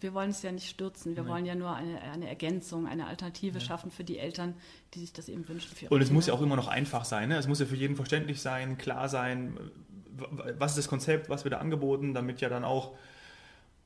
[0.00, 1.32] wir wollen es ja nicht stürzen, wir Nein.
[1.32, 3.64] wollen ja nur eine, eine Ergänzung, eine Alternative ja.
[3.64, 4.54] schaffen für die Eltern,
[4.92, 5.70] die sich das eben wünschen.
[5.70, 6.14] Und es Kinder.
[6.14, 7.38] muss ja auch immer noch einfach sein, ne?
[7.38, 9.58] es muss ja für jeden verständlich sein, klar sein,
[10.58, 12.96] was ist das Konzept, was wird da angeboten, damit ja dann auch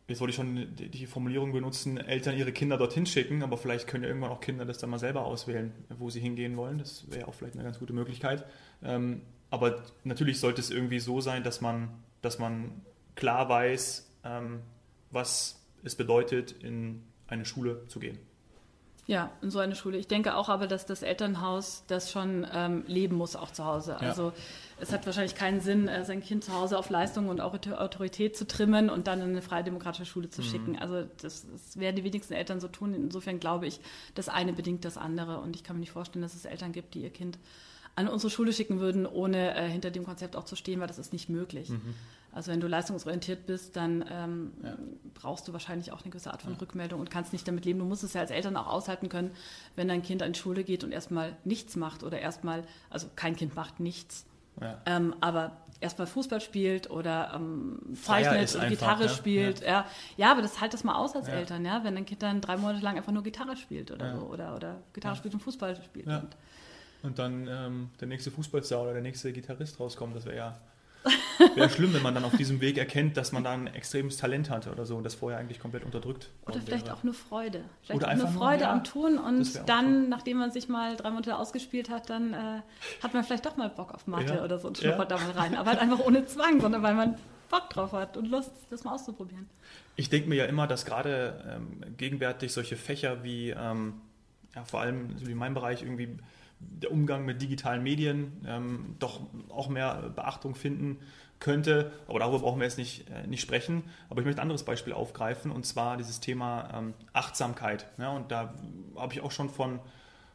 [0.08, 4.04] jetzt wollte ich schon die Formulierung benutzen, Eltern ihre Kinder dorthin schicken, aber vielleicht können
[4.04, 6.78] ja irgendwann auch Kinder das dann mal selber auswählen, wo sie hingehen wollen.
[6.78, 8.44] Das wäre auch vielleicht eine ganz gute Möglichkeit.
[8.82, 11.90] Ähm, aber natürlich sollte es irgendwie so sein, dass man,
[12.22, 12.80] dass man
[13.14, 14.60] klar weiß, ähm,
[15.10, 18.18] was es bedeutet, in eine Schule zu gehen.
[19.08, 19.96] Ja, in so eine Schule.
[19.96, 23.98] Ich denke auch aber, dass das Elternhaus das schon ähm, leben muss, auch zu Hause.
[23.98, 24.32] Also ja.
[24.80, 28.46] es hat wahrscheinlich keinen Sinn, äh, sein Kind zu Hause auf Leistung und Autorität zu
[28.46, 30.46] trimmen und dann in eine freie demokratische Schule zu mhm.
[30.46, 30.78] schicken.
[30.78, 32.92] Also das, das, werden die wenigsten Eltern so tun.
[32.92, 33.80] Insofern glaube ich,
[34.14, 35.40] das eine bedingt das andere.
[35.40, 37.38] Und ich kann mir nicht vorstellen, dass es Eltern gibt, die ihr Kind
[37.98, 40.98] an unsere Schule schicken würden, ohne äh, hinter dem Konzept auch zu stehen, weil das
[40.98, 41.70] ist nicht möglich.
[41.70, 41.94] Mhm.
[42.30, 44.76] Also wenn du leistungsorientiert bist, dann ähm, ja.
[45.14, 46.58] brauchst du wahrscheinlich auch eine gewisse Art von ja.
[46.60, 47.80] Rückmeldung und kannst nicht damit leben.
[47.80, 49.32] Du musst es ja als Eltern auch aushalten können,
[49.74, 53.34] wenn dein Kind an die Schule geht und erstmal nichts macht oder erstmal, also kein
[53.34, 54.26] Kind macht nichts,
[54.60, 54.80] ja.
[54.86, 59.08] ähm, aber erstmal Fußball spielt oder ähm, zeichnet oder Gitarre ja.
[59.08, 59.62] spielt.
[59.62, 59.86] Ja.
[60.16, 60.30] ja.
[60.30, 62.84] aber das halt das mal aus als Eltern, ja, wenn dein Kind dann drei Monate
[62.84, 66.06] lang einfach nur Gitarre spielt oder so oder, oder Gitarre spielt und Fußball spielt.
[66.06, 66.36] Und,
[67.02, 70.58] und dann ähm, der nächste Fußballstar oder der nächste Gitarrist rauskommt, das wäre ja
[71.54, 74.50] Wäre schlimm, wenn man dann auf diesem Weg erkennt, dass man da ein extremes Talent
[74.50, 76.30] hatte oder so und das vorher eigentlich komplett unterdrückt.
[76.46, 76.96] Oder vielleicht wäre.
[76.96, 77.64] auch eine Freude.
[77.82, 80.08] Vielleicht oder auch eine Freude nur, am Tun und dann, so.
[80.08, 82.60] nachdem man sich mal drei Monate ausgespielt hat, dann äh,
[83.02, 84.44] hat man vielleicht doch mal Bock auf Mathe ja.
[84.44, 85.16] oder so und schnuppert ja.
[85.16, 85.54] da mal rein.
[85.56, 87.16] Aber halt einfach ohne Zwang, sondern weil man
[87.50, 89.48] Bock drauf hat und Lust, das mal auszuprobieren.
[89.96, 93.94] Ich denke mir ja immer, dass gerade ähm, gegenwärtig solche Fächer wie, ähm,
[94.54, 96.18] ja, vor allem wie in meinem Bereich irgendwie
[96.60, 100.98] der Umgang mit digitalen Medien ähm, doch auch mehr Beachtung finden
[101.40, 101.92] könnte.
[102.08, 103.84] Aber darüber brauchen wir jetzt nicht, äh, nicht sprechen.
[104.10, 107.86] Aber ich möchte ein anderes Beispiel aufgreifen und zwar dieses Thema ähm, Achtsamkeit.
[107.98, 108.54] Ja, und da
[108.96, 109.80] habe ich auch schon von,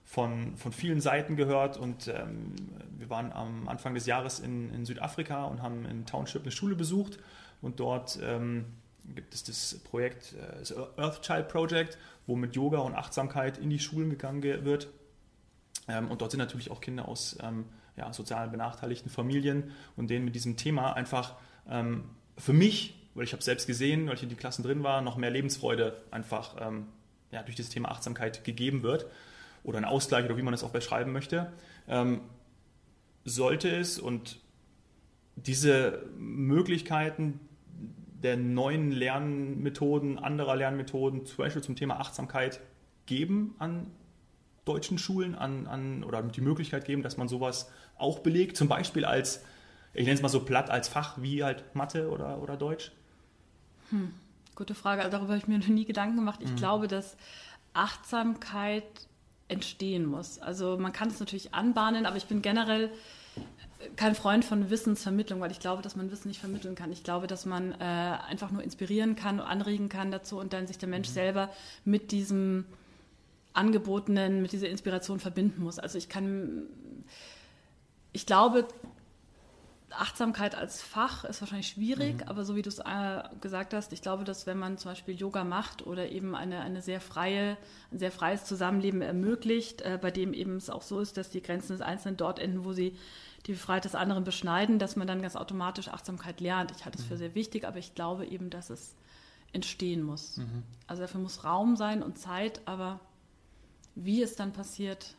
[0.03, 2.55] von, von vielen Seiten gehört und ähm,
[2.97, 6.75] wir waren am Anfang des Jahres in, in Südafrika und haben in Township eine Schule
[6.75, 7.19] besucht
[7.61, 8.65] und dort ähm,
[9.15, 13.69] gibt es das Projekt, äh, das Earth Child Project, wo mit Yoga und Achtsamkeit in
[13.69, 14.87] die Schulen gegangen wird.
[15.87, 17.65] Ähm, und dort sind natürlich auch Kinder aus ähm,
[17.95, 21.35] ja, sozial benachteiligten Familien und denen mit diesem Thema einfach
[21.69, 22.05] ähm,
[22.37, 25.17] für mich, weil ich habe selbst gesehen, weil ich in die Klassen drin war, noch
[25.17, 26.55] mehr Lebensfreude einfach
[27.31, 29.05] ja, durch das Thema Achtsamkeit gegeben wird
[29.63, 31.51] oder ein Ausgleich oder wie man es auch beschreiben möchte,
[31.87, 32.21] ähm,
[33.25, 34.39] sollte es und
[35.35, 37.39] diese Möglichkeiten
[38.21, 42.61] der neuen Lernmethoden, anderer Lernmethoden, zum Beispiel zum Thema Achtsamkeit
[43.05, 43.87] geben an
[44.65, 49.05] deutschen Schulen an, an oder die Möglichkeit geben, dass man sowas auch belegt, zum Beispiel
[49.05, 49.43] als,
[49.93, 52.91] ich nenne es mal so platt, als Fach wie halt Mathe oder, oder Deutsch?
[53.89, 54.13] Hm.
[54.55, 55.01] Gute Frage.
[55.01, 56.39] Also darüber habe ich mir noch nie Gedanken gemacht.
[56.43, 56.55] Ich mhm.
[56.55, 57.17] glaube, dass
[57.73, 58.83] Achtsamkeit
[59.47, 60.39] entstehen muss.
[60.39, 62.91] Also man kann es natürlich anbahnen, aber ich bin generell
[63.97, 66.91] kein Freund von Wissensvermittlung, weil ich glaube, dass man Wissen nicht vermitteln kann.
[66.91, 70.77] Ich glaube, dass man äh, einfach nur inspirieren kann, anregen kann dazu und dann sich
[70.77, 71.13] der Mensch mhm.
[71.13, 71.49] selber
[71.83, 72.65] mit diesem
[73.53, 75.79] Angebotenen, mit dieser Inspiration verbinden muss.
[75.79, 76.63] Also ich kann,
[78.11, 78.67] ich glaube,
[79.95, 82.27] Achtsamkeit als Fach ist wahrscheinlich schwierig, mhm.
[82.27, 85.15] aber so wie du es äh, gesagt hast, ich glaube, dass wenn man zum Beispiel
[85.15, 87.57] Yoga macht oder eben eine, eine sehr freie,
[87.91, 91.41] ein sehr freies Zusammenleben ermöglicht, äh, bei dem eben es auch so ist, dass die
[91.41, 92.97] Grenzen des Einzelnen dort enden, wo sie
[93.45, 96.71] die Freiheit des anderen beschneiden, dass man dann ganz automatisch Achtsamkeit lernt.
[96.71, 97.09] Ich halte es mhm.
[97.09, 98.95] für sehr wichtig, aber ich glaube eben, dass es
[99.51, 100.37] entstehen muss.
[100.37, 100.63] Mhm.
[100.87, 102.99] Also dafür muss Raum sein und Zeit, aber
[103.95, 105.15] wie es dann passiert,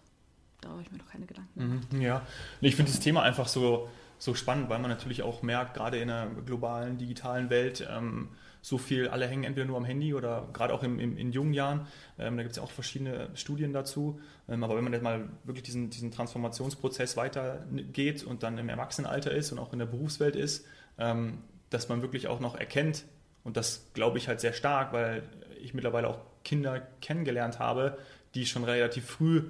[0.60, 1.87] da habe ich mir noch keine Gedanken.
[1.90, 2.00] Mhm.
[2.00, 2.26] Ja,
[2.60, 6.10] ich finde das Thema einfach so so spannend, weil man natürlich auch merkt, gerade in
[6.10, 8.30] einer globalen, digitalen Welt, ähm,
[8.62, 11.52] so viel, alle hängen entweder nur am Handy oder gerade auch im, im, in jungen
[11.52, 11.87] Jahren.
[12.18, 14.18] Ähm, da gibt es ja auch verschiedene Studien dazu.
[14.48, 19.32] Ähm, aber wenn man jetzt mal wirklich diesen, diesen Transformationsprozess weitergeht und dann im Erwachsenenalter
[19.32, 20.64] ist und auch in der Berufswelt ist,
[20.96, 23.04] ähm, dass man wirklich auch noch erkennt,
[23.42, 25.24] und das glaube ich halt sehr stark, weil
[25.62, 27.98] ich mittlerweile auch Kinder kennengelernt habe,
[28.35, 29.44] die schon relativ früh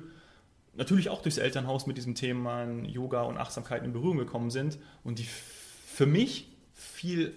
[0.76, 5.18] natürlich auch durchs Elternhaus mit diesem Thema Yoga und Achtsamkeit in Berührung gekommen sind und
[5.18, 7.34] die für mich viel,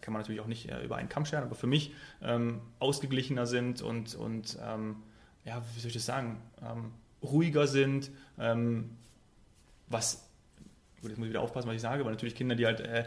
[0.00, 3.46] kann man natürlich auch nicht äh, über einen Kamm scheren, aber für mich ähm, ausgeglichener
[3.46, 4.96] sind und, und ähm,
[5.44, 8.90] ja, wie soll ich das sagen, ähm, ruhiger sind, ähm,
[9.88, 10.29] was
[11.00, 13.04] gut, jetzt muss ich wieder aufpassen, was ich sage, weil natürlich Kinder, die halt, äh,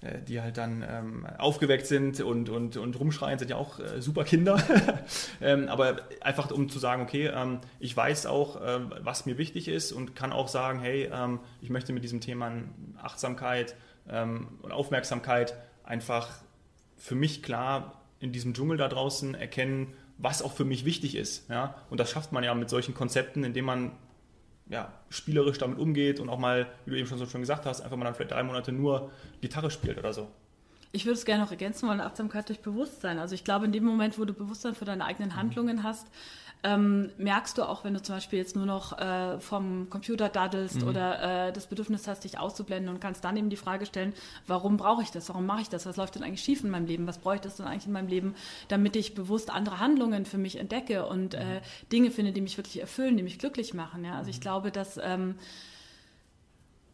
[0.00, 4.00] äh, die halt dann ähm, aufgeweckt sind und, und, und rumschreien, sind ja auch äh,
[4.00, 4.62] super Kinder.
[5.40, 9.68] ähm, aber einfach um zu sagen, okay, ähm, ich weiß auch, äh, was mir wichtig
[9.68, 12.52] ist und kann auch sagen, hey, ähm, ich möchte mit diesem Thema
[13.00, 13.76] Achtsamkeit
[14.08, 15.54] ähm, und Aufmerksamkeit
[15.84, 16.28] einfach
[16.96, 21.48] für mich klar in diesem Dschungel da draußen erkennen, was auch für mich wichtig ist.
[21.50, 21.74] Ja?
[21.90, 23.92] Und das schafft man ja mit solchen Konzepten, indem man
[24.68, 27.80] ja, spielerisch damit umgeht und auch mal, wie du eben schon so schön gesagt hast,
[27.80, 30.28] einfach mal dann vielleicht drei Monate nur Gitarre spielt oder so.
[30.96, 33.18] Ich würde es gerne noch ergänzen wollen, Achtsamkeit durch Bewusstsein.
[33.18, 35.36] Also ich glaube, in dem Moment, wo du Bewusstsein für deine eigenen mhm.
[35.36, 36.06] Handlungen hast,
[36.64, 40.80] ähm, merkst du auch, wenn du zum Beispiel jetzt nur noch äh, vom Computer daddelst
[40.80, 40.88] mhm.
[40.88, 44.14] oder äh, das Bedürfnis hast, dich auszublenden und kannst dann eben die Frage stellen,
[44.46, 45.28] warum brauche ich das?
[45.28, 45.84] Warum mache ich das?
[45.84, 47.06] Was läuft denn eigentlich schief in meinem Leben?
[47.06, 48.34] Was bräuchte es denn eigentlich in meinem Leben,
[48.68, 51.88] damit ich bewusst andere Handlungen für mich entdecke und äh, mhm.
[51.92, 54.02] Dinge finde, die mich wirklich erfüllen, die mich glücklich machen?
[54.02, 54.16] Ja?
[54.16, 54.42] Also ich mhm.
[54.42, 55.34] glaube, dass ähm,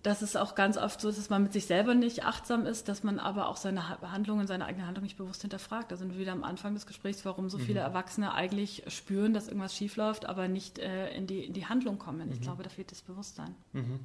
[0.03, 2.89] dass es auch ganz oft so ist, dass man mit sich selber nicht achtsam ist,
[2.89, 5.93] dass man aber auch seine Handlungen, seine eigene Handlung nicht bewusst hinterfragt.
[5.93, 7.87] Da sind wir wieder am Anfang des Gesprächs, warum so viele mhm.
[7.87, 12.33] Erwachsene eigentlich spüren, dass irgendwas schiefläuft, aber nicht äh, in, die, in die Handlung kommen.
[12.33, 12.43] Ich mhm.
[12.43, 13.55] glaube, da fehlt das Bewusstsein.
[13.73, 14.01] Mhm.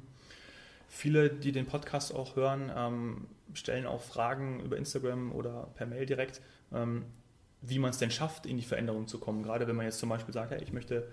[0.88, 6.06] Viele, die den Podcast auch hören, ähm, stellen auch Fragen über Instagram oder per Mail
[6.06, 6.40] direkt,
[6.72, 7.06] ähm,
[7.60, 9.42] wie man es denn schafft, in die Veränderung zu kommen.
[9.42, 11.08] Gerade wenn man jetzt zum Beispiel sagt, hey, ich möchte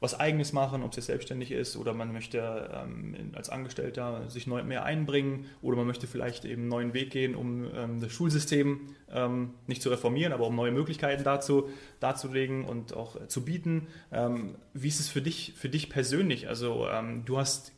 [0.00, 4.46] was Eigenes machen, ob es jetzt selbstständig ist oder man möchte ähm, als Angestellter sich
[4.46, 8.10] neu, mehr einbringen oder man möchte vielleicht eben einen neuen Weg gehen, um ähm, das
[8.10, 11.68] Schulsystem ähm, nicht zu reformieren, aber um neue Möglichkeiten dazu
[12.00, 13.88] darzulegen und auch äh, zu bieten.
[14.10, 16.48] Ähm, wie ist es für dich, für dich persönlich?
[16.48, 17.72] Also ähm, du hast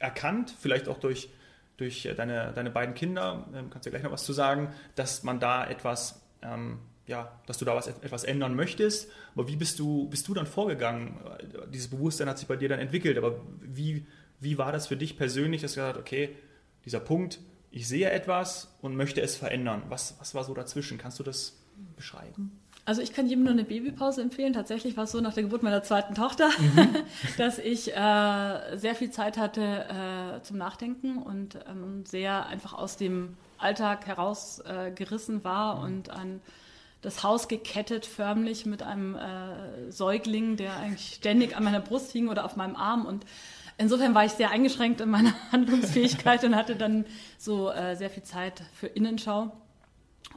[0.00, 1.30] erkannt, vielleicht auch durch,
[1.76, 5.22] durch deine, deine beiden Kinder, ähm, kannst du ja gleich noch was zu sagen, dass
[5.22, 6.22] man da etwas
[7.08, 9.10] ja, dass du da was, etwas ändern möchtest.
[9.34, 11.16] Aber wie bist du, bist du dann vorgegangen?
[11.72, 14.06] Dieses Bewusstsein hat sich bei dir dann entwickelt, aber wie,
[14.40, 16.36] wie war das für dich persönlich, dass du gesagt hast, okay,
[16.84, 17.40] dieser Punkt,
[17.70, 19.82] ich sehe etwas und möchte es verändern.
[19.88, 20.98] Was, was war so dazwischen?
[20.98, 21.56] Kannst du das
[21.96, 22.52] beschreiben?
[22.84, 24.52] Also ich kann jedem nur eine Babypause empfehlen.
[24.52, 26.96] Tatsächlich war es so nach der Geburt meiner zweiten Tochter, mhm.
[27.38, 32.96] dass ich äh, sehr viel Zeit hatte äh, zum Nachdenken und ähm, sehr einfach aus
[32.96, 35.82] dem Alltag herausgerissen äh, war mhm.
[35.84, 36.40] und an
[37.00, 42.28] das Haus gekettet, förmlich mit einem äh, Säugling, der eigentlich ständig an meiner Brust hing
[42.28, 43.06] oder auf meinem Arm.
[43.06, 43.24] Und
[43.76, 47.06] insofern war ich sehr eingeschränkt in meiner Handlungsfähigkeit und hatte dann
[47.38, 49.52] so äh, sehr viel Zeit für Innenschau.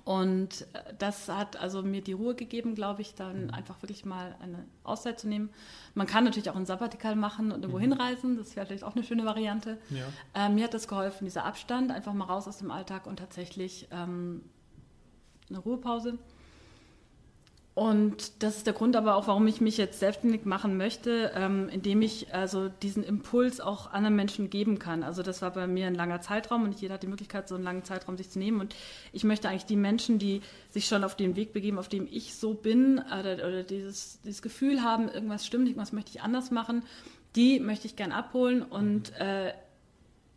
[0.04, 4.36] Und äh, das hat also mir die Ruhe gegeben, glaube ich, dann einfach wirklich mal
[4.40, 5.50] eine Auszeit zu nehmen.
[5.96, 7.94] Man kann natürlich auch ein Sabbatikal machen und irgendwo mhm.
[7.94, 8.38] hinreisen.
[8.38, 9.80] Das wäre vielleicht auch eine schöne Variante.
[9.90, 10.46] Ja.
[10.46, 13.88] Äh, mir hat das geholfen, dieser Abstand, einfach mal raus aus dem Alltag und tatsächlich
[13.92, 14.44] ähm,
[15.50, 16.18] eine Ruhepause.
[17.74, 21.70] Und das ist der Grund aber auch, warum ich mich jetzt selbstständig machen möchte, ähm,
[21.70, 25.04] indem ich also diesen Impuls auch anderen Menschen geben kann.
[25.04, 27.56] Also das war bei mir ein langer Zeitraum und nicht jeder hat die Möglichkeit, so
[27.56, 28.60] einen langen Zeitraum sich zu nehmen.
[28.60, 28.76] Und
[29.14, 32.36] ich möchte eigentlich die Menschen, die sich schon auf den Weg begeben, auf dem ich
[32.36, 36.84] so bin, oder, oder dieses, dieses Gefühl haben, irgendwas stimmt, irgendwas möchte ich anders machen,
[37.38, 39.54] die möchte ich gern abholen und äh,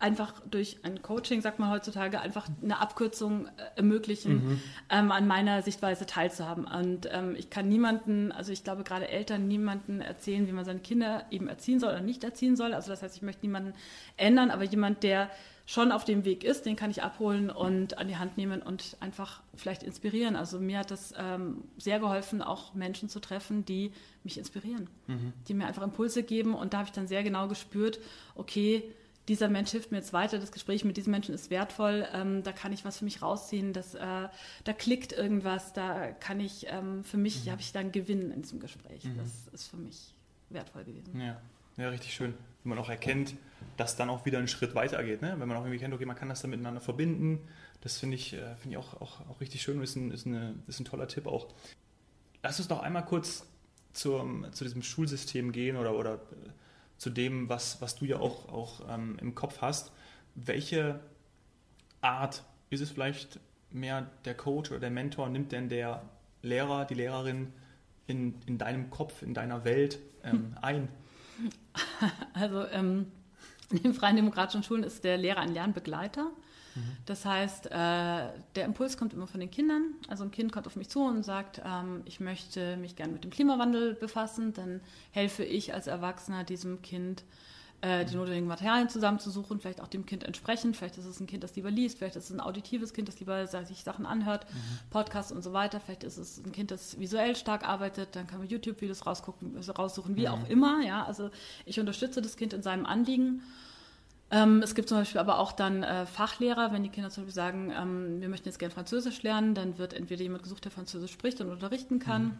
[0.04, 4.62] einfach durch ein Coaching, sagt man heutzutage, einfach eine Abkürzung äh, ermöglichen, mhm.
[4.90, 6.66] ähm, an meiner Sichtweise teilzuhaben.
[6.66, 10.80] Und ähm, ich kann niemanden, also ich glaube gerade Eltern, niemanden erzählen, wie man seine
[10.80, 12.74] Kinder eben erziehen soll oder nicht erziehen soll.
[12.74, 13.72] Also das heißt, ich möchte niemanden
[14.18, 15.30] ändern, aber jemand, der
[15.64, 18.98] schon auf dem Weg ist, den kann ich abholen und an die Hand nehmen und
[19.00, 20.36] einfach vielleicht inspirieren.
[20.36, 23.90] Also mir hat das ähm, sehr geholfen, auch Menschen zu treffen, die
[24.22, 25.32] mich inspirieren, mhm.
[25.48, 26.52] die mir einfach Impulse geben.
[26.52, 28.00] Und da habe ich dann sehr genau gespürt,
[28.34, 28.82] okay,
[29.28, 32.52] dieser Mensch hilft mir jetzt weiter, das Gespräch mit diesem Menschen ist wertvoll, ähm, da
[32.52, 37.04] kann ich was für mich rausziehen, das, äh, da klickt irgendwas, da kann ich, ähm,
[37.04, 37.50] für mich mhm.
[37.50, 39.04] habe ich dann Gewinn in diesem Gespräch.
[39.04, 39.16] Mhm.
[39.16, 40.14] Das ist für mich
[40.50, 41.18] wertvoll gewesen.
[41.18, 41.40] Ja.
[41.76, 42.34] ja, richtig schön.
[42.62, 43.34] Wenn man auch erkennt,
[43.76, 45.22] dass dann auch wieder ein Schritt weitergeht.
[45.22, 45.34] Ne?
[45.38, 47.40] Wenn man auch irgendwie kennt, okay, man kann das dann miteinander verbinden.
[47.80, 50.26] Das finde ich, äh, find ich auch, auch, auch richtig schön und ist ein, ist,
[50.26, 51.48] eine, ist ein toller Tipp auch.
[52.42, 53.46] Lass uns doch einmal kurz
[53.92, 56.50] zum, zu diesem Schulsystem gehen oder, oder äh,
[56.98, 59.92] zu dem, was, was du ja auch, auch ähm, im Kopf hast.
[60.35, 61.00] Welche
[62.00, 65.28] Art ist es vielleicht mehr der Coach oder der Mentor?
[65.28, 66.02] Nimmt denn der
[66.42, 67.52] Lehrer, die Lehrerin
[68.07, 70.88] in, in deinem Kopf, in deiner Welt ähm, ein?
[72.33, 73.11] Also ähm,
[73.70, 76.30] in den freien demokratischen Schulen ist der Lehrer ein Lernbegleiter.
[76.74, 76.96] Mhm.
[77.06, 79.94] Das heißt, äh, der Impuls kommt immer von den Kindern.
[80.08, 83.24] Also ein Kind kommt auf mich zu und sagt, ähm, ich möchte mich gerne mit
[83.24, 84.52] dem Klimawandel befassen.
[84.52, 87.24] Dann helfe ich als Erwachsener diesem Kind,
[87.80, 88.20] äh, die mhm.
[88.20, 90.76] notwendigen Materialien zusammenzusuchen, vielleicht auch dem Kind entsprechend.
[90.76, 93.20] Vielleicht ist es ein Kind, das lieber liest, vielleicht ist es ein auditives Kind, das
[93.20, 94.90] lieber sich Sachen anhört, mhm.
[94.90, 95.80] Podcasts und so weiter.
[95.80, 100.16] Vielleicht ist es ein Kind, das visuell stark arbeitet, dann kann man YouTube-Videos rausgucken, raussuchen,
[100.16, 100.28] wie mhm.
[100.28, 100.82] auch immer.
[100.82, 101.30] Ja, also
[101.66, 103.42] ich unterstütze das Kind in seinem Anliegen.
[104.34, 107.34] Ähm, es gibt zum Beispiel aber auch dann äh, Fachlehrer, wenn die Kinder zum Beispiel
[107.34, 111.12] sagen, ähm, wir möchten jetzt gerne Französisch lernen, dann wird entweder jemand gesucht, der Französisch
[111.12, 112.24] spricht und unterrichten kann.
[112.24, 112.38] Mhm.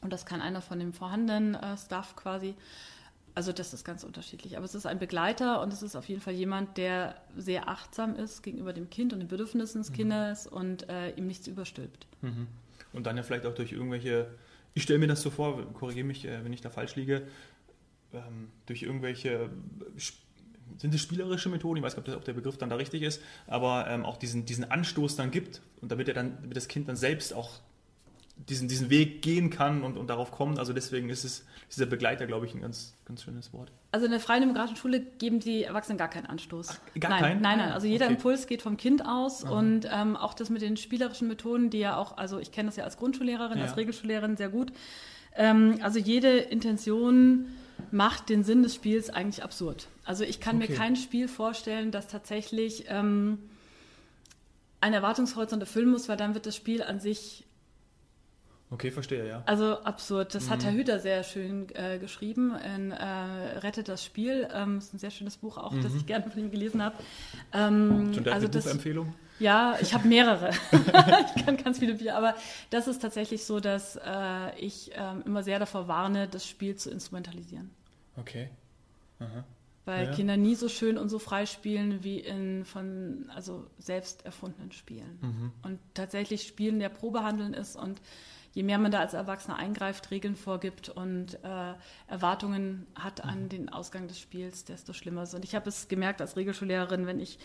[0.00, 2.54] Und das kann einer von dem vorhandenen äh, Staff quasi.
[3.36, 4.56] Also das ist ganz unterschiedlich.
[4.56, 8.16] Aber es ist ein Begleiter und es ist auf jeden Fall jemand, der sehr achtsam
[8.16, 9.94] ist gegenüber dem Kind und den Bedürfnissen des mhm.
[9.94, 12.08] Kindes und äh, ihm nichts überstülpt.
[12.22, 12.48] Mhm.
[12.92, 14.34] Und dann ja vielleicht auch durch irgendwelche,
[14.74, 17.22] ich stelle mir das so vor, korrigiere mich, äh, wenn ich da falsch liege,
[18.12, 19.50] ähm, durch irgendwelche
[20.78, 23.86] sind es spielerische Methoden, ich weiß nicht, ob der Begriff dann da richtig ist, aber
[23.88, 26.96] ähm, auch diesen, diesen Anstoß dann gibt und damit er dann, damit das Kind dann
[26.96, 27.60] selbst auch
[28.36, 30.58] diesen, diesen Weg gehen kann und, und darauf kommt.
[30.58, 33.72] Also deswegen ist es dieser Begleiter, glaube ich, ein ganz, ganz schönes Wort.
[33.92, 36.68] Also in der Freien Demokratischen Schule geben die Erwachsenen gar keinen Anstoß.
[36.68, 37.40] Ach, gar nein, keinen?
[37.40, 37.72] Nein, nein.
[37.72, 38.14] Also jeder okay.
[38.14, 39.58] Impuls geht vom Kind aus Aha.
[39.58, 42.76] und ähm, auch das mit den spielerischen Methoden, die ja auch, also ich kenne das
[42.76, 43.64] ja als Grundschullehrerin, ja.
[43.64, 44.70] als Regelschullehrerin sehr gut.
[45.34, 47.46] Ähm, also jede Intention
[47.90, 49.88] macht den Sinn des Spiels eigentlich absurd.
[50.04, 50.70] Also ich kann okay.
[50.70, 53.38] mir kein Spiel vorstellen, das tatsächlich ähm,
[54.80, 57.46] einen Erwartungshorizont erfüllen muss, weil dann wird das Spiel an sich
[58.68, 59.42] Okay, verstehe, ja.
[59.46, 60.34] Also absurd.
[60.34, 60.50] Das mhm.
[60.50, 63.04] hat Herr Hüter sehr schön äh, geschrieben in äh,
[63.58, 64.48] Rettet das Spiel.
[64.52, 65.82] Ähm, ist ein sehr schönes Buch auch, mhm.
[65.82, 66.96] das ich gerne von ihm gelesen habe.
[67.52, 69.14] Ähm, Schon also eine Buchempfehlung?
[69.38, 70.50] Ja, ich habe mehrere.
[70.72, 72.34] ich kann ganz viele Bücher, aber
[72.70, 76.90] das ist tatsächlich so, dass äh, ich ähm, immer sehr davor warne, das Spiel zu
[76.90, 77.70] instrumentalisieren.
[78.16, 78.48] Okay.
[79.18, 79.44] Aha.
[79.84, 80.12] Weil ja.
[80.12, 85.18] Kinder nie so schön und so frei spielen wie in von also selbst erfundenen Spielen.
[85.20, 85.52] Mhm.
[85.62, 88.00] Und tatsächlich Spielen der Probehandeln ist und
[88.52, 91.74] je mehr man da als Erwachsener eingreift, Regeln vorgibt und äh,
[92.08, 93.48] Erwartungen hat an mhm.
[93.50, 95.34] den Ausgang des Spiels, desto schlimmer ist.
[95.34, 97.38] Und ich habe es gemerkt als Regelschullehrerin, wenn ich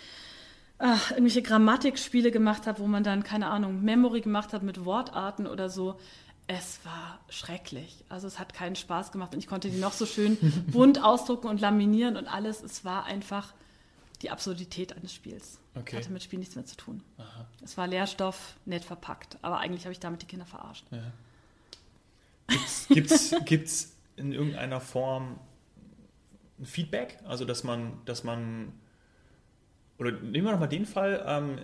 [0.81, 5.47] ach, irgendwelche Grammatikspiele gemacht habe, wo man dann, keine Ahnung, Memory gemacht hat mit Wortarten
[5.47, 5.99] oder so.
[6.47, 8.03] Es war schrecklich.
[8.09, 11.47] Also es hat keinen Spaß gemacht und ich konnte die noch so schön bunt ausdrucken
[11.47, 12.61] und laminieren und alles.
[12.63, 13.53] Es war einfach
[14.21, 15.59] die Absurdität eines Spiels.
[15.75, 15.97] Okay.
[15.97, 17.01] Hatte mit Spiel nichts mehr zu tun.
[17.17, 17.45] Aha.
[17.63, 20.85] Es war Lehrstoff, nett verpackt, aber eigentlich habe ich damit die Kinder verarscht.
[20.91, 20.99] Ja.
[22.89, 25.39] Gibt es in irgendeiner Form
[26.59, 27.19] ein Feedback?
[27.23, 28.73] Also dass man, dass man
[30.01, 31.59] oder nehmen wir nochmal den Fall, ähm,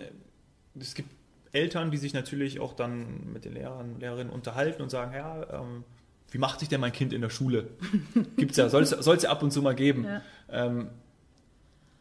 [0.78, 1.10] es gibt
[1.50, 5.82] Eltern, die sich natürlich auch dann mit den Lehrern, Lehrerinnen unterhalten und sagen, ja, ähm,
[6.30, 7.68] wie macht sich denn mein Kind in der Schule?
[8.36, 10.04] Gibt es ja, soll es ja ab und zu mal geben.
[10.04, 10.22] Ja.
[10.50, 10.90] Ähm,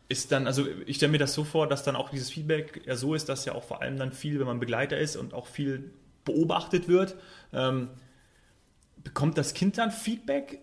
[0.10, 2.96] ist dann, also ich stelle mir das so vor, dass dann auch dieses Feedback ja
[2.96, 5.48] so ist, dass ja auch vor allem dann viel, wenn man Begleiter ist und auch
[5.48, 5.92] viel
[6.24, 7.16] beobachtet wird,
[7.52, 7.90] ähm,
[9.04, 10.60] bekommt das Kind dann Feedback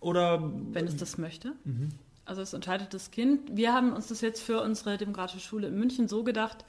[0.00, 0.42] oder?
[0.72, 1.52] Wenn es das möchte.
[1.64, 1.92] Mhm.
[2.24, 3.56] Also es entscheidet das Kind.
[3.56, 6.64] Wir haben uns das jetzt für unsere demokratische Schule in München so gedacht,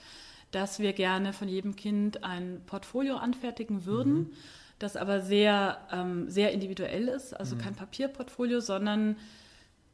[0.51, 4.31] dass wir gerne von jedem Kind ein Portfolio anfertigen würden, mhm.
[4.79, 7.59] das aber sehr, ähm, sehr individuell ist, also mhm.
[7.59, 9.15] kein Papierportfolio, sondern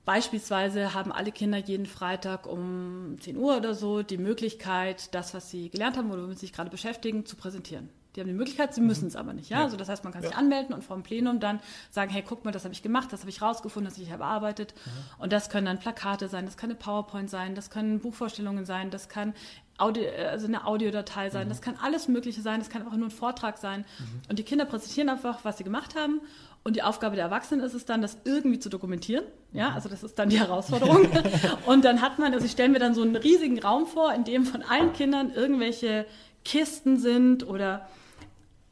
[0.03, 5.51] Beispielsweise haben alle Kinder jeden Freitag um 10 Uhr oder so die Möglichkeit, das, was
[5.51, 7.89] sie gelernt haben oder womit sie sich gerade beschäftigen, zu präsentieren.
[8.15, 9.49] Die haben die Möglichkeit, sie müssen es aber nicht.
[9.49, 9.59] Ja?
[9.59, 9.63] ja?
[9.63, 12.43] Also das heißt, man kann sich anmelden und vor dem Plenum dann sagen, hey, guck
[12.43, 14.73] mal, das habe ich gemacht, das habe ich rausgefunden, das habe ich erarbeitet.
[14.85, 15.23] Mhm.
[15.23, 18.89] Und das können dann Plakate sein, das kann eine PowerPoint sein, das können Buchvorstellungen sein,
[18.89, 19.33] das kann
[19.77, 21.49] Audio, also eine Audiodatei sein, mhm.
[21.49, 23.85] das kann alles Mögliche sein, das kann einfach nur ein Vortrag sein.
[23.99, 24.21] Mhm.
[24.29, 26.21] Und die Kinder präsentieren einfach, was sie gemacht haben.
[26.63, 29.25] Und die Aufgabe der Erwachsenen ist es dann, das irgendwie zu dokumentieren.
[29.51, 29.75] Ja, mhm.
[29.75, 31.07] also das ist dann die Herausforderung.
[31.65, 34.23] und dann hat man, also ich stelle mir dann so einen riesigen Raum vor, in
[34.23, 36.05] dem von allen Kindern irgendwelche
[36.45, 37.87] Kisten sind oder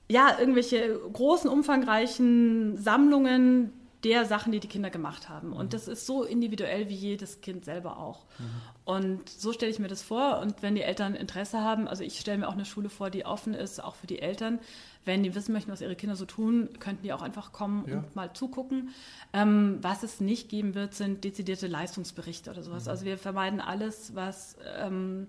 [0.09, 5.51] ja, irgendwelche großen, umfangreichen Sammlungen der Sachen, die die Kinder gemacht haben.
[5.51, 5.69] Und mhm.
[5.69, 8.25] das ist so individuell wie jedes Kind selber auch.
[8.39, 8.45] Mhm.
[8.85, 10.39] Und so stelle ich mir das vor.
[10.39, 13.25] Und wenn die Eltern Interesse haben, also ich stelle mir auch eine Schule vor, die
[13.25, 14.59] offen ist, auch für die Eltern.
[15.03, 17.97] Wenn die wissen möchten, was ihre Kinder so tun, könnten die auch einfach kommen ja.
[17.97, 18.89] und mal zugucken.
[19.33, 22.85] Ähm, was es nicht geben wird, sind dezidierte Leistungsberichte oder sowas.
[22.85, 22.91] Mhm.
[22.91, 25.27] Also wir vermeiden alles, was ähm,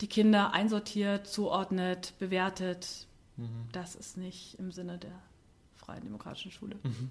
[0.00, 3.68] die Kinder einsortiert, zuordnet, bewertet, Mhm.
[3.72, 5.22] Das ist nicht im Sinne der
[5.76, 6.76] Freien Demokratischen Schule.
[6.82, 7.10] Mhm.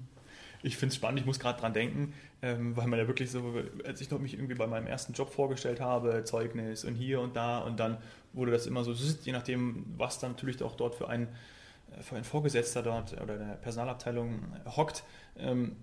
[0.63, 3.53] Ich finde es spannend, ich muss gerade dran denken, ähm, weil man ja wirklich so,
[3.85, 7.35] als ich noch mich irgendwie bei meinem ersten Job vorgestellt habe, Zeugnis und hier und
[7.35, 7.97] da und dann
[8.31, 11.27] wurde das immer so, je nachdem, was dann natürlich auch dort für ein,
[11.91, 15.03] äh, für ein Vorgesetzter dort oder der Personalabteilung hockt,
[15.37, 15.75] ähm,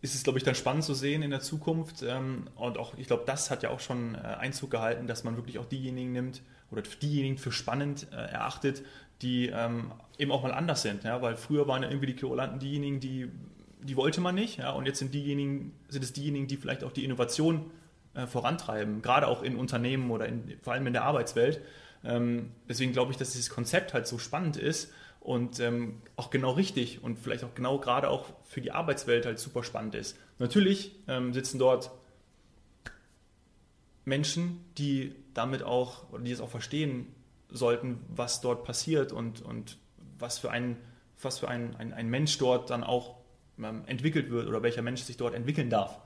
[0.00, 2.02] ist es, glaube ich, dann spannend zu sehen in der Zukunft.
[2.02, 5.36] Ähm, und auch, ich glaube, das hat ja auch schon äh, Einzug gehalten, dass man
[5.36, 8.82] wirklich auch diejenigen nimmt oder diejenigen für spannend äh, erachtet,
[9.22, 11.04] die ähm, eben auch mal anders sind.
[11.04, 11.22] Ja?
[11.22, 13.30] Weil früher waren ja irgendwie die Querulanten diejenigen, die,
[13.82, 14.58] die wollte man nicht.
[14.58, 14.70] Ja?
[14.72, 17.70] Und jetzt sind, diejenigen, sind es diejenigen, die vielleicht auch die Innovation
[18.14, 21.60] äh, vorantreiben, gerade auch in Unternehmen oder in, vor allem in der Arbeitswelt.
[22.04, 26.52] Ähm, deswegen glaube ich, dass dieses Konzept halt so spannend ist und ähm, auch genau
[26.52, 30.16] richtig und vielleicht auch genau gerade auch für die Arbeitswelt halt super spannend ist.
[30.38, 31.90] Natürlich ähm, sitzen dort
[34.04, 37.14] Menschen, die damit auch, oder die es auch verstehen,
[37.50, 39.78] sollten, was dort passiert und, und
[40.18, 40.76] was für ein,
[41.20, 43.16] was für ein, ein, ein Mensch dort dann auch
[43.58, 46.00] ähm, entwickelt wird oder welcher Mensch sich dort entwickeln darf.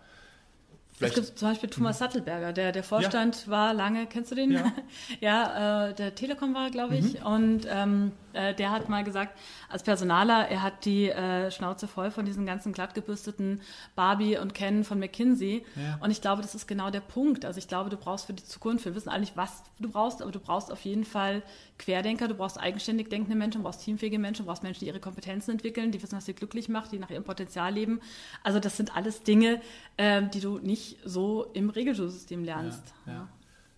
[0.94, 1.18] Vielleicht.
[1.18, 2.05] Es gibt zum Beispiel Thomas mhm.
[2.05, 3.50] Sattelberger, der, der Vorstand ja.
[3.50, 4.52] war lange, kennst du den?
[4.52, 4.72] Ja,
[5.20, 7.20] ja äh, der Telekom war, glaube ich.
[7.20, 7.26] Mhm.
[7.26, 12.11] Und ähm, äh, der hat mal gesagt, als Personaler, er hat die äh, Schnauze voll
[12.11, 13.62] von diesen ganzen glattgebürsteten
[13.94, 15.64] Barbie und Ken von McKinsey.
[15.76, 15.98] Ja.
[16.00, 17.44] Und ich glaube, das ist genau der Punkt.
[17.44, 20.31] Also ich glaube, du brauchst für die Zukunft, wir wissen eigentlich, was du brauchst, aber
[20.31, 21.42] du brauchst auf jeden Fall
[21.78, 25.00] Querdenker, du brauchst eigenständig denkende Menschen, du brauchst teamfähige Menschen, du brauchst Menschen, die ihre
[25.00, 28.00] Kompetenzen entwickeln, die wissen, was sie glücklich macht, die nach ihrem Potenzial leben.
[28.44, 29.61] Also das sind alles Dinge,
[29.96, 32.95] äh, die du nicht so im Regelschulsystem lernst.
[33.07, 33.29] Ja, ja.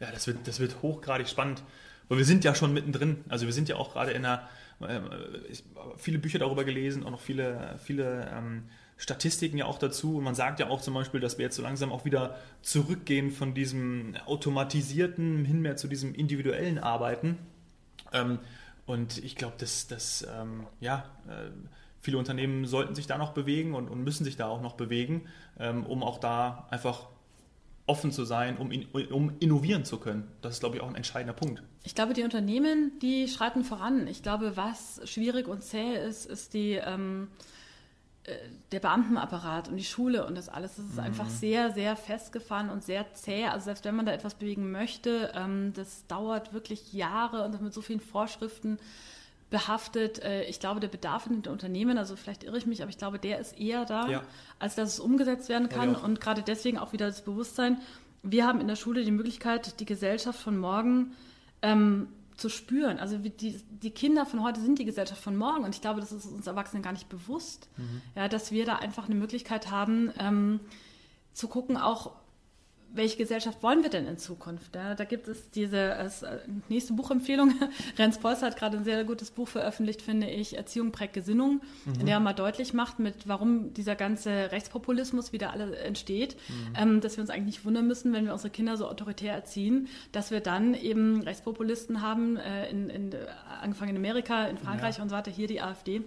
[0.01, 1.62] ja, das, wird, das wird hochgradig spannend.
[2.09, 3.25] Weil wir sind ja schon mittendrin.
[3.29, 4.49] Also wir sind ja auch gerade in einer,
[4.81, 5.01] äh,
[5.97, 8.64] viele Bücher darüber gelesen, auch noch viele, viele ähm,
[8.97, 10.19] Statistiken ja auch dazu.
[10.19, 13.31] Und man sagt ja auch zum Beispiel, dass wir jetzt so langsam auch wieder zurückgehen
[13.31, 17.38] von diesem automatisierten hin mehr zu diesem individuellen Arbeiten.
[18.12, 18.38] Ähm,
[18.87, 21.51] und ich glaube, dass, dass ähm, ja, äh,
[22.05, 25.27] viele Unternehmen sollten sich da noch bewegen und, und müssen sich da auch noch bewegen,
[25.59, 27.09] ähm, um auch da einfach
[27.87, 30.31] offen zu sein, um, in, um innovieren zu können.
[30.43, 31.62] Das ist, glaube ich, auch ein entscheidender Punkt.
[31.83, 34.07] Ich glaube, die Unternehmen, die schreiten voran.
[34.07, 37.29] Ich glaube, was schwierig und zäh ist, ist die, ähm,
[38.25, 38.37] äh,
[38.73, 40.77] der Beamtenapparat und die Schule und das alles.
[40.77, 41.05] Das ist mhm.
[41.05, 43.47] einfach sehr, sehr festgefahren und sehr zäh.
[43.47, 47.73] Also selbst wenn man da etwas bewegen möchte, ähm, das dauert wirklich Jahre und mit
[47.73, 48.79] so vielen Vorschriften
[49.50, 50.22] behaftet.
[50.22, 52.98] Äh, ich glaube, der Bedarf in den Unternehmen, also vielleicht irre ich mich, aber ich
[52.98, 54.22] glaube, der ist eher da, ja.
[54.59, 55.92] als dass es umgesetzt werden kann.
[55.92, 57.80] Ja, und gerade deswegen auch wieder das Bewusstsein.
[58.22, 61.12] Wir haben in der Schule die Möglichkeit, die Gesellschaft von morgen
[61.62, 62.98] ähm, zu spüren.
[62.98, 65.64] Also die, die Kinder von heute sind die Gesellschaft von morgen.
[65.64, 68.02] Und ich glaube, das ist uns Erwachsenen gar nicht bewusst, mhm.
[68.14, 70.61] ja, dass wir da einfach eine Möglichkeit haben, ähm,
[71.33, 72.12] zu gucken, auch
[72.94, 74.74] welche Gesellschaft wollen wir denn in Zukunft?
[74.74, 76.09] Ja, da gibt es diese äh,
[76.68, 77.52] nächste Buchempfehlung.
[77.98, 82.00] Renz Polster hat gerade ein sehr gutes Buch veröffentlicht, finde ich, Erziehung prägt Gesinnung, mhm.
[82.00, 86.74] in der er mal deutlich macht, mit warum dieser ganze Rechtspopulismus wieder alle entsteht, mhm.
[86.76, 89.88] ähm, dass wir uns eigentlich nicht wundern müssen, wenn wir unsere Kinder so autoritär erziehen,
[90.12, 93.11] dass wir dann eben Rechtspopulisten haben, äh, in, in,
[93.61, 95.02] angefangen in Amerika, in Frankreich ja.
[95.02, 96.02] und so weiter, hier die AfD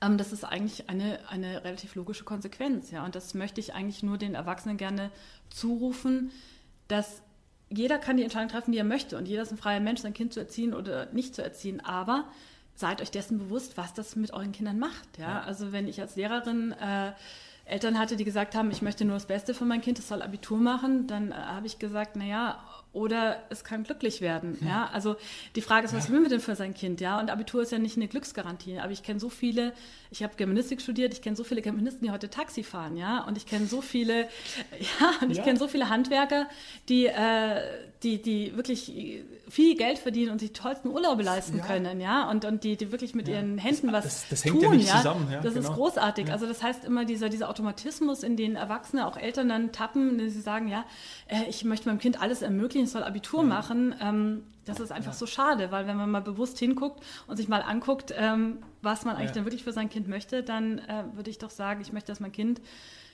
[0.00, 2.90] ähm, das ist eigentlich eine, eine relativ logische Konsequenz.
[2.90, 3.04] Ja?
[3.04, 5.10] Und das möchte ich eigentlich nur den Erwachsenen gerne
[5.50, 6.30] zurufen,
[6.86, 7.22] dass
[7.70, 9.18] jeder kann die Entscheidung treffen, die er möchte.
[9.18, 11.80] Und jeder ist ein freier Mensch, sein Kind zu erziehen oder nicht zu erziehen.
[11.84, 12.24] Aber
[12.74, 15.18] seid euch dessen bewusst, was das mit euren Kindern macht.
[15.18, 15.28] Ja?
[15.28, 15.40] ja.
[15.42, 17.12] Also wenn ich als Lehrerin äh,
[17.64, 20.22] Eltern hatte, die gesagt haben, ich möchte nur das Beste für mein Kind, es soll
[20.22, 24.58] Abitur machen, dann äh, habe ich gesagt, naja, oder es kann glücklich werden.
[24.60, 24.66] Hm.
[24.66, 24.90] Ja?
[24.92, 25.16] Also
[25.56, 26.12] die Frage ist, was ja.
[26.12, 27.00] will man denn für sein Kind?
[27.00, 27.20] Ja?
[27.20, 28.78] Und Abitur ist ja nicht eine Glücksgarantie.
[28.78, 29.72] Aber ich kenne so viele,
[30.10, 33.24] ich habe Germanistik studiert, ich kenne so viele Germanisten, die heute Taxi fahren, ja.
[33.24, 34.22] Und ich kenne so viele,
[35.00, 35.44] ja, und ich ja.
[35.44, 36.48] kenne so viele Handwerker,
[36.88, 37.60] die, äh,
[38.02, 38.92] die, die wirklich
[39.48, 41.64] viel Geld verdienen und die tollsten Urlaube leisten ja.
[41.64, 43.36] können, ja, und, und die, die wirklich mit ja.
[43.36, 45.68] ihren Händen was das, das hängt tun, ja nicht zusammen, ja, das genau.
[45.68, 46.30] ist großartig.
[46.30, 50.30] Also das heißt immer dieser, dieser Automatismus, in den Erwachsene, auch Eltern dann tappen, die
[50.30, 50.84] sie sagen, ja,
[51.26, 53.94] äh, ich möchte meinem Kind alles ermöglichen, es soll Abitur machen.
[54.00, 57.62] Ähm, das ist einfach so schade, weil wenn man mal bewusst hinguckt und sich mal
[57.62, 61.38] anguckt, ähm, was man eigentlich dann wirklich für sein Kind möchte, dann äh, würde ich
[61.38, 62.60] doch sagen, ich möchte, dass mein Kind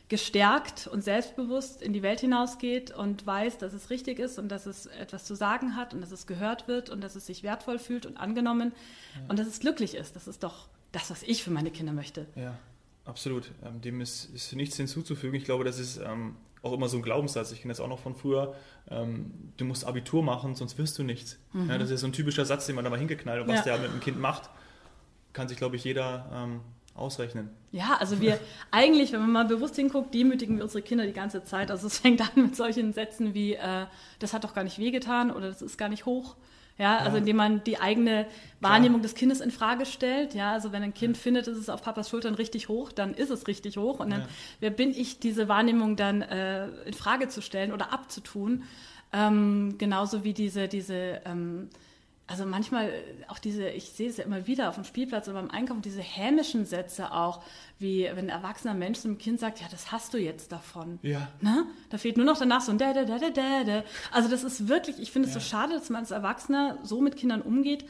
[0.08, 4.66] gestärkt und selbstbewusst in die Welt hinausgeht und weiß, dass es richtig ist und dass
[4.66, 7.78] es etwas zu sagen hat und dass es gehört wird und dass es sich wertvoll
[7.78, 8.72] fühlt und angenommen
[9.14, 9.22] ja.
[9.28, 10.14] und dass es glücklich ist.
[10.14, 12.26] Das ist doch das, was ich für meine Kinder möchte.
[12.36, 12.56] Ja,
[13.06, 13.50] absolut.
[13.64, 15.34] Ähm, dem ist, ist, nichts hinzuzufügen.
[15.34, 17.52] Ich glaube, das ist ähm, auch immer so ein Glaubenssatz.
[17.52, 18.54] Ich kenne das auch noch von früher.
[18.90, 21.38] Ähm, du musst Abitur machen, sonst wirst du nichts.
[21.54, 21.70] Mhm.
[21.70, 23.76] Ja, das ist so ein typischer Satz, den man da mal hingeknallt und was ja.
[23.76, 24.50] der mit dem Kind macht,
[25.32, 26.60] kann sich, glaube ich, jeder ähm,
[26.94, 27.50] ausrechnen.
[27.72, 28.38] Ja, also wir
[28.70, 31.70] eigentlich, wenn man mal bewusst hinguckt, demütigen wir unsere Kinder die ganze Zeit.
[31.70, 33.86] Also es fängt an mit solchen Sätzen wie, äh,
[34.18, 36.36] das hat doch gar nicht wehgetan oder das ist gar nicht hoch.
[36.76, 37.18] Ja, also ja.
[37.18, 38.26] indem man die eigene
[38.60, 39.10] Wahrnehmung Klar.
[39.10, 40.34] des Kindes in Frage stellt.
[40.34, 41.22] Ja, also wenn ein Kind ja.
[41.22, 44.00] findet, es ist auf Papas Schultern richtig hoch, dann ist es richtig hoch.
[44.00, 44.28] Und dann, ja.
[44.58, 48.64] wer bin ich, diese Wahrnehmung dann äh, in Frage zu stellen oder abzutun?
[49.12, 51.68] Ähm, genauso wie diese, diese ähm,
[52.26, 52.90] also manchmal
[53.28, 56.00] auch diese, ich sehe es ja immer wieder auf dem Spielplatz oder beim Einkaufen, diese
[56.00, 57.42] hämischen Sätze auch,
[57.78, 60.98] wie wenn ein erwachsener Mensch zum Kind sagt, ja, das hast du jetzt davon.
[61.02, 61.28] Ja.
[61.42, 61.66] Ne?
[61.90, 63.84] Da fehlt nur noch danach so ein da, da, da, da, da, da.
[64.10, 65.40] Also das ist wirklich, ich finde es ja.
[65.40, 67.84] so schade, dass man als Erwachsener so mit Kindern umgeht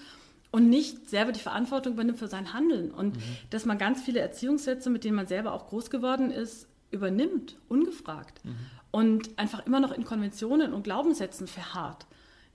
[0.51, 2.91] und nicht selber die Verantwortung übernimmt für sein Handeln.
[2.91, 3.23] Und mhm.
[3.51, 8.45] dass man ganz viele Erziehungssätze, mit denen man selber auch groß geworden ist, übernimmt, ungefragt.
[8.45, 8.57] Mhm.
[8.91, 12.07] Und einfach immer noch in Konventionen und Glaubenssätzen verharrt.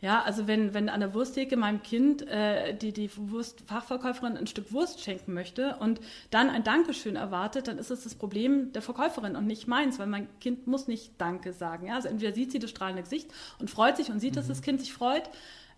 [0.02, 4.72] Ja, also wenn, wenn an der Wursttheke meinem Kind äh, die, die Wurstfachverkäuferin ein Stück
[4.72, 9.36] Wurst schenken möchte und dann ein Dankeschön erwartet, dann ist es das Problem der Verkäuferin
[9.36, 11.88] und nicht meins, weil mein Kind muss nicht Danke sagen.
[11.88, 11.96] Ja?
[11.96, 13.30] Also entweder sieht sie das strahlende Gesicht
[13.60, 14.36] und freut sich und sieht, mhm.
[14.38, 15.30] dass das Kind sich freut,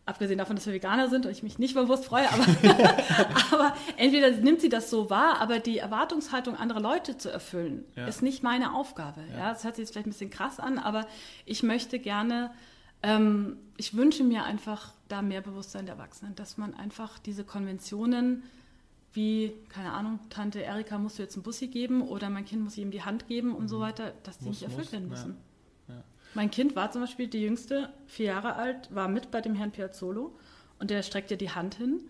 [0.05, 2.43] abgesehen davon, dass wir Veganer sind und ich mich nicht über Wurst freue, aber,
[3.51, 8.05] aber entweder nimmt sie das so wahr, aber die Erwartungshaltung anderer Leute zu erfüllen, ja.
[8.05, 9.21] ist nicht meine Aufgabe.
[9.31, 9.39] Ja.
[9.39, 11.07] ja, das hört sich jetzt vielleicht ein bisschen krass an, aber
[11.45, 12.51] ich möchte gerne
[13.03, 18.43] ähm, ich wünsche mir einfach da mehr Bewusstsein der Erwachsenen, dass man einfach diese Konventionen
[19.13, 22.77] wie, keine Ahnung, Tante Erika musst du jetzt einen Bussi geben oder mein Kind muss
[22.77, 23.67] ihm die Hand geben und mhm.
[23.67, 25.37] so weiter, dass die muss, nicht erfüllt muss, werden müssen.
[25.89, 25.95] Ja.
[25.95, 26.03] Ja.
[26.33, 29.71] Mein Kind war zum Beispiel, die jüngste, vier Jahre alt, war mit bei dem Herrn
[29.71, 30.33] Piazzolo
[30.79, 32.01] und der streckt ihr die Hand hin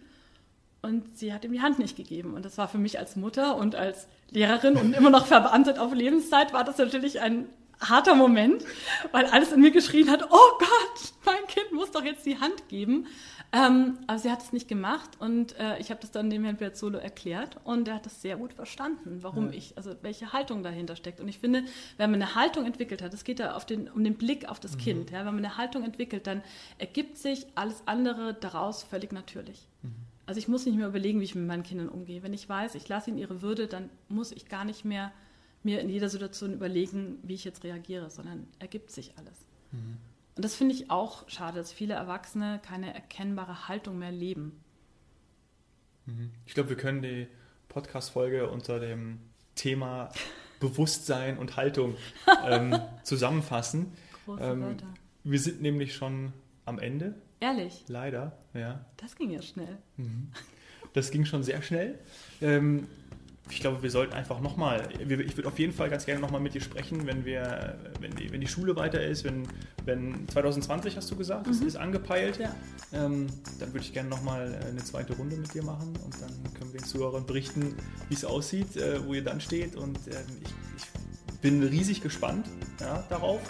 [0.83, 2.33] und sie hat ihm die Hand nicht gegeben.
[2.33, 5.93] Und das war für mich als Mutter und als Lehrerin und immer noch verbeamtet auf
[5.93, 7.47] Lebenszeit, war das natürlich ein
[7.81, 8.63] harter Moment,
[9.11, 12.69] weil alles in mir geschrien hat, oh Gott, mein Kind muss doch jetzt die Hand
[12.69, 13.07] geben.
[13.53, 16.55] Ähm, aber sie hat es nicht gemacht und äh, ich habe das dann dem Herrn
[16.55, 19.57] Piazzolo erklärt und er hat das sehr gut verstanden, warum ja.
[19.57, 21.19] ich, also welche Haltung dahinter steckt.
[21.19, 21.65] Und ich finde,
[21.97, 24.61] wenn man eine Haltung entwickelt hat, es geht ja auf den, um den Blick auf
[24.61, 24.79] das mhm.
[24.79, 26.41] Kind, ja, wenn man eine Haltung entwickelt, dann
[26.77, 29.67] ergibt sich alles andere daraus völlig natürlich.
[29.81, 29.95] Mhm.
[30.25, 32.23] Also ich muss nicht mehr überlegen, wie ich mit meinen Kindern umgehe.
[32.23, 35.11] Wenn ich weiß, ich lasse ihnen ihre Würde, dann muss ich gar nicht mehr
[35.63, 39.45] mir in jeder Situation überlegen, wie ich jetzt reagiere, sondern ergibt sich alles.
[39.71, 39.97] Mhm.
[40.35, 44.59] Und das finde ich auch schade, dass viele Erwachsene keine erkennbare Haltung mehr leben.
[46.05, 46.31] Mhm.
[46.45, 47.27] Ich glaube, wir können die
[47.69, 49.19] Podcast-Folge unter dem
[49.55, 50.09] Thema
[50.59, 51.95] Bewusstsein und Haltung
[52.45, 53.91] ähm, zusammenfassen.
[54.25, 54.93] Große ähm, Wörter.
[55.23, 56.33] Wir sind nämlich schon
[56.65, 57.15] am Ende.
[57.39, 57.83] Ehrlich?
[57.87, 58.85] Leider, ja.
[58.97, 59.77] Das ging ja schnell.
[59.97, 60.31] Mhm.
[60.93, 61.99] Das ging schon sehr schnell.
[62.41, 62.87] Ähm,
[63.49, 66.53] ich glaube, wir sollten einfach nochmal, ich würde auf jeden Fall ganz gerne nochmal mit
[66.53, 69.47] dir sprechen, wenn wir, wenn die, wenn die Schule weiter ist, wenn,
[69.85, 71.67] wenn 2020 hast du gesagt, mhm.
[71.67, 72.55] ist angepeilt, ja.
[72.93, 73.27] ähm,
[73.59, 76.79] dann würde ich gerne nochmal eine zweite Runde mit dir machen und dann können wir
[76.79, 77.75] den Zuhörern berichten,
[78.09, 80.11] wie es aussieht, äh, wo ihr dann steht und äh,
[80.41, 82.45] ich, ich, bin riesig gespannt
[82.79, 83.41] ja, darauf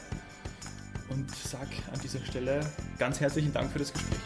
[1.09, 2.61] und sage an dieser Stelle
[2.97, 4.21] ganz herzlichen Dank für das Gespräch.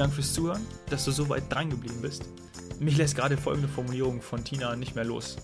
[0.00, 2.24] Dank fürs Zuhören, dass du so weit dran geblieben bist.
[2.78, 5.36] Mich lässt gerade folgende Formulierung von Tina nicht mehr los.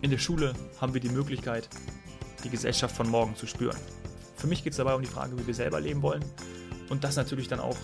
[0.00, 1.68] In der Schule haben wir die Möglichkeit,
[2.44, 3.76] die Gesellschaft von morgen zu spüren.
[4.38, 6.24] Für mich geht es dabei um die Frage, wie wir selber leben wollen
[6.88, 7.76] und das natürlich dann auch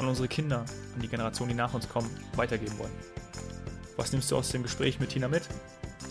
[0.00, 0.64] an unsere Kinder,
[0.96, 2.90] an die Generation, die nach uns kommen, weitergeben wollen.
[3.96, 5.48] Was nimmst du aus dem Gespräch mit Tina mit?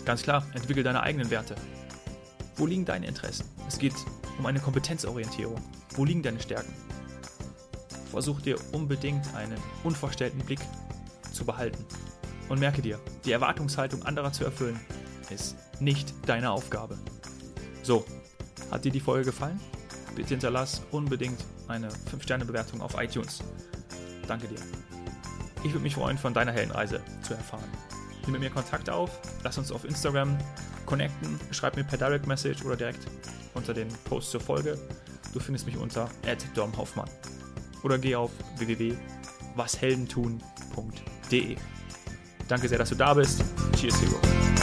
[0.06, 1.56] Ganz klar, entwickel deine eigenen Werte.
[2.56, 3.44] Wo liegen deine Interessen?
[3.68, 3.96] Es geht
[4.38, 5.60] um eine Kompetenzorientierung.
[5.94, 6.72] Wo liegen deine Stärken?
[8.16, 10.60] versuch dir unbedingt einen unvorstellten Blick
[11.32, 11.84] zu behalten.
[12.48, 14.80] Und merke dir, die Erwartungshaltung anderer zu erfüllen,
[15.28, 16.96] ist nicht deine Aufgabe.
[17.82, 18.06] So,
[18.70, 19.60] hat dir die Folge gefallen?
[20.14, 23.42] Bitte hinterlass unbedingt eine 5-Sterne-Bewertung auf iTunes.
[24.26, 24.60] Danke dir.
[25.62, 27.68] Ich würde mich freuen, von deiner Heldenreise zu erfahren.
[28.22, 29.10] Nimm mit mir Kontakt auf,
[29.44, 30.38] lass uns auf Instagram
[30.86, 33.06] connecten, schreib mir per Direct Message oder direkt
[33.52, 34.78] unter den Post zur Folge.
[35.34, 36.08] Du findest mich unter
[36.54, 37.10] domhoffmann
[37.86, 41.56] oder geh auf www.washeldentun.de.
[42.48, 43.42] Danke sehr, dass du da bist.
[43.76, 44.55] Cheers, Hero.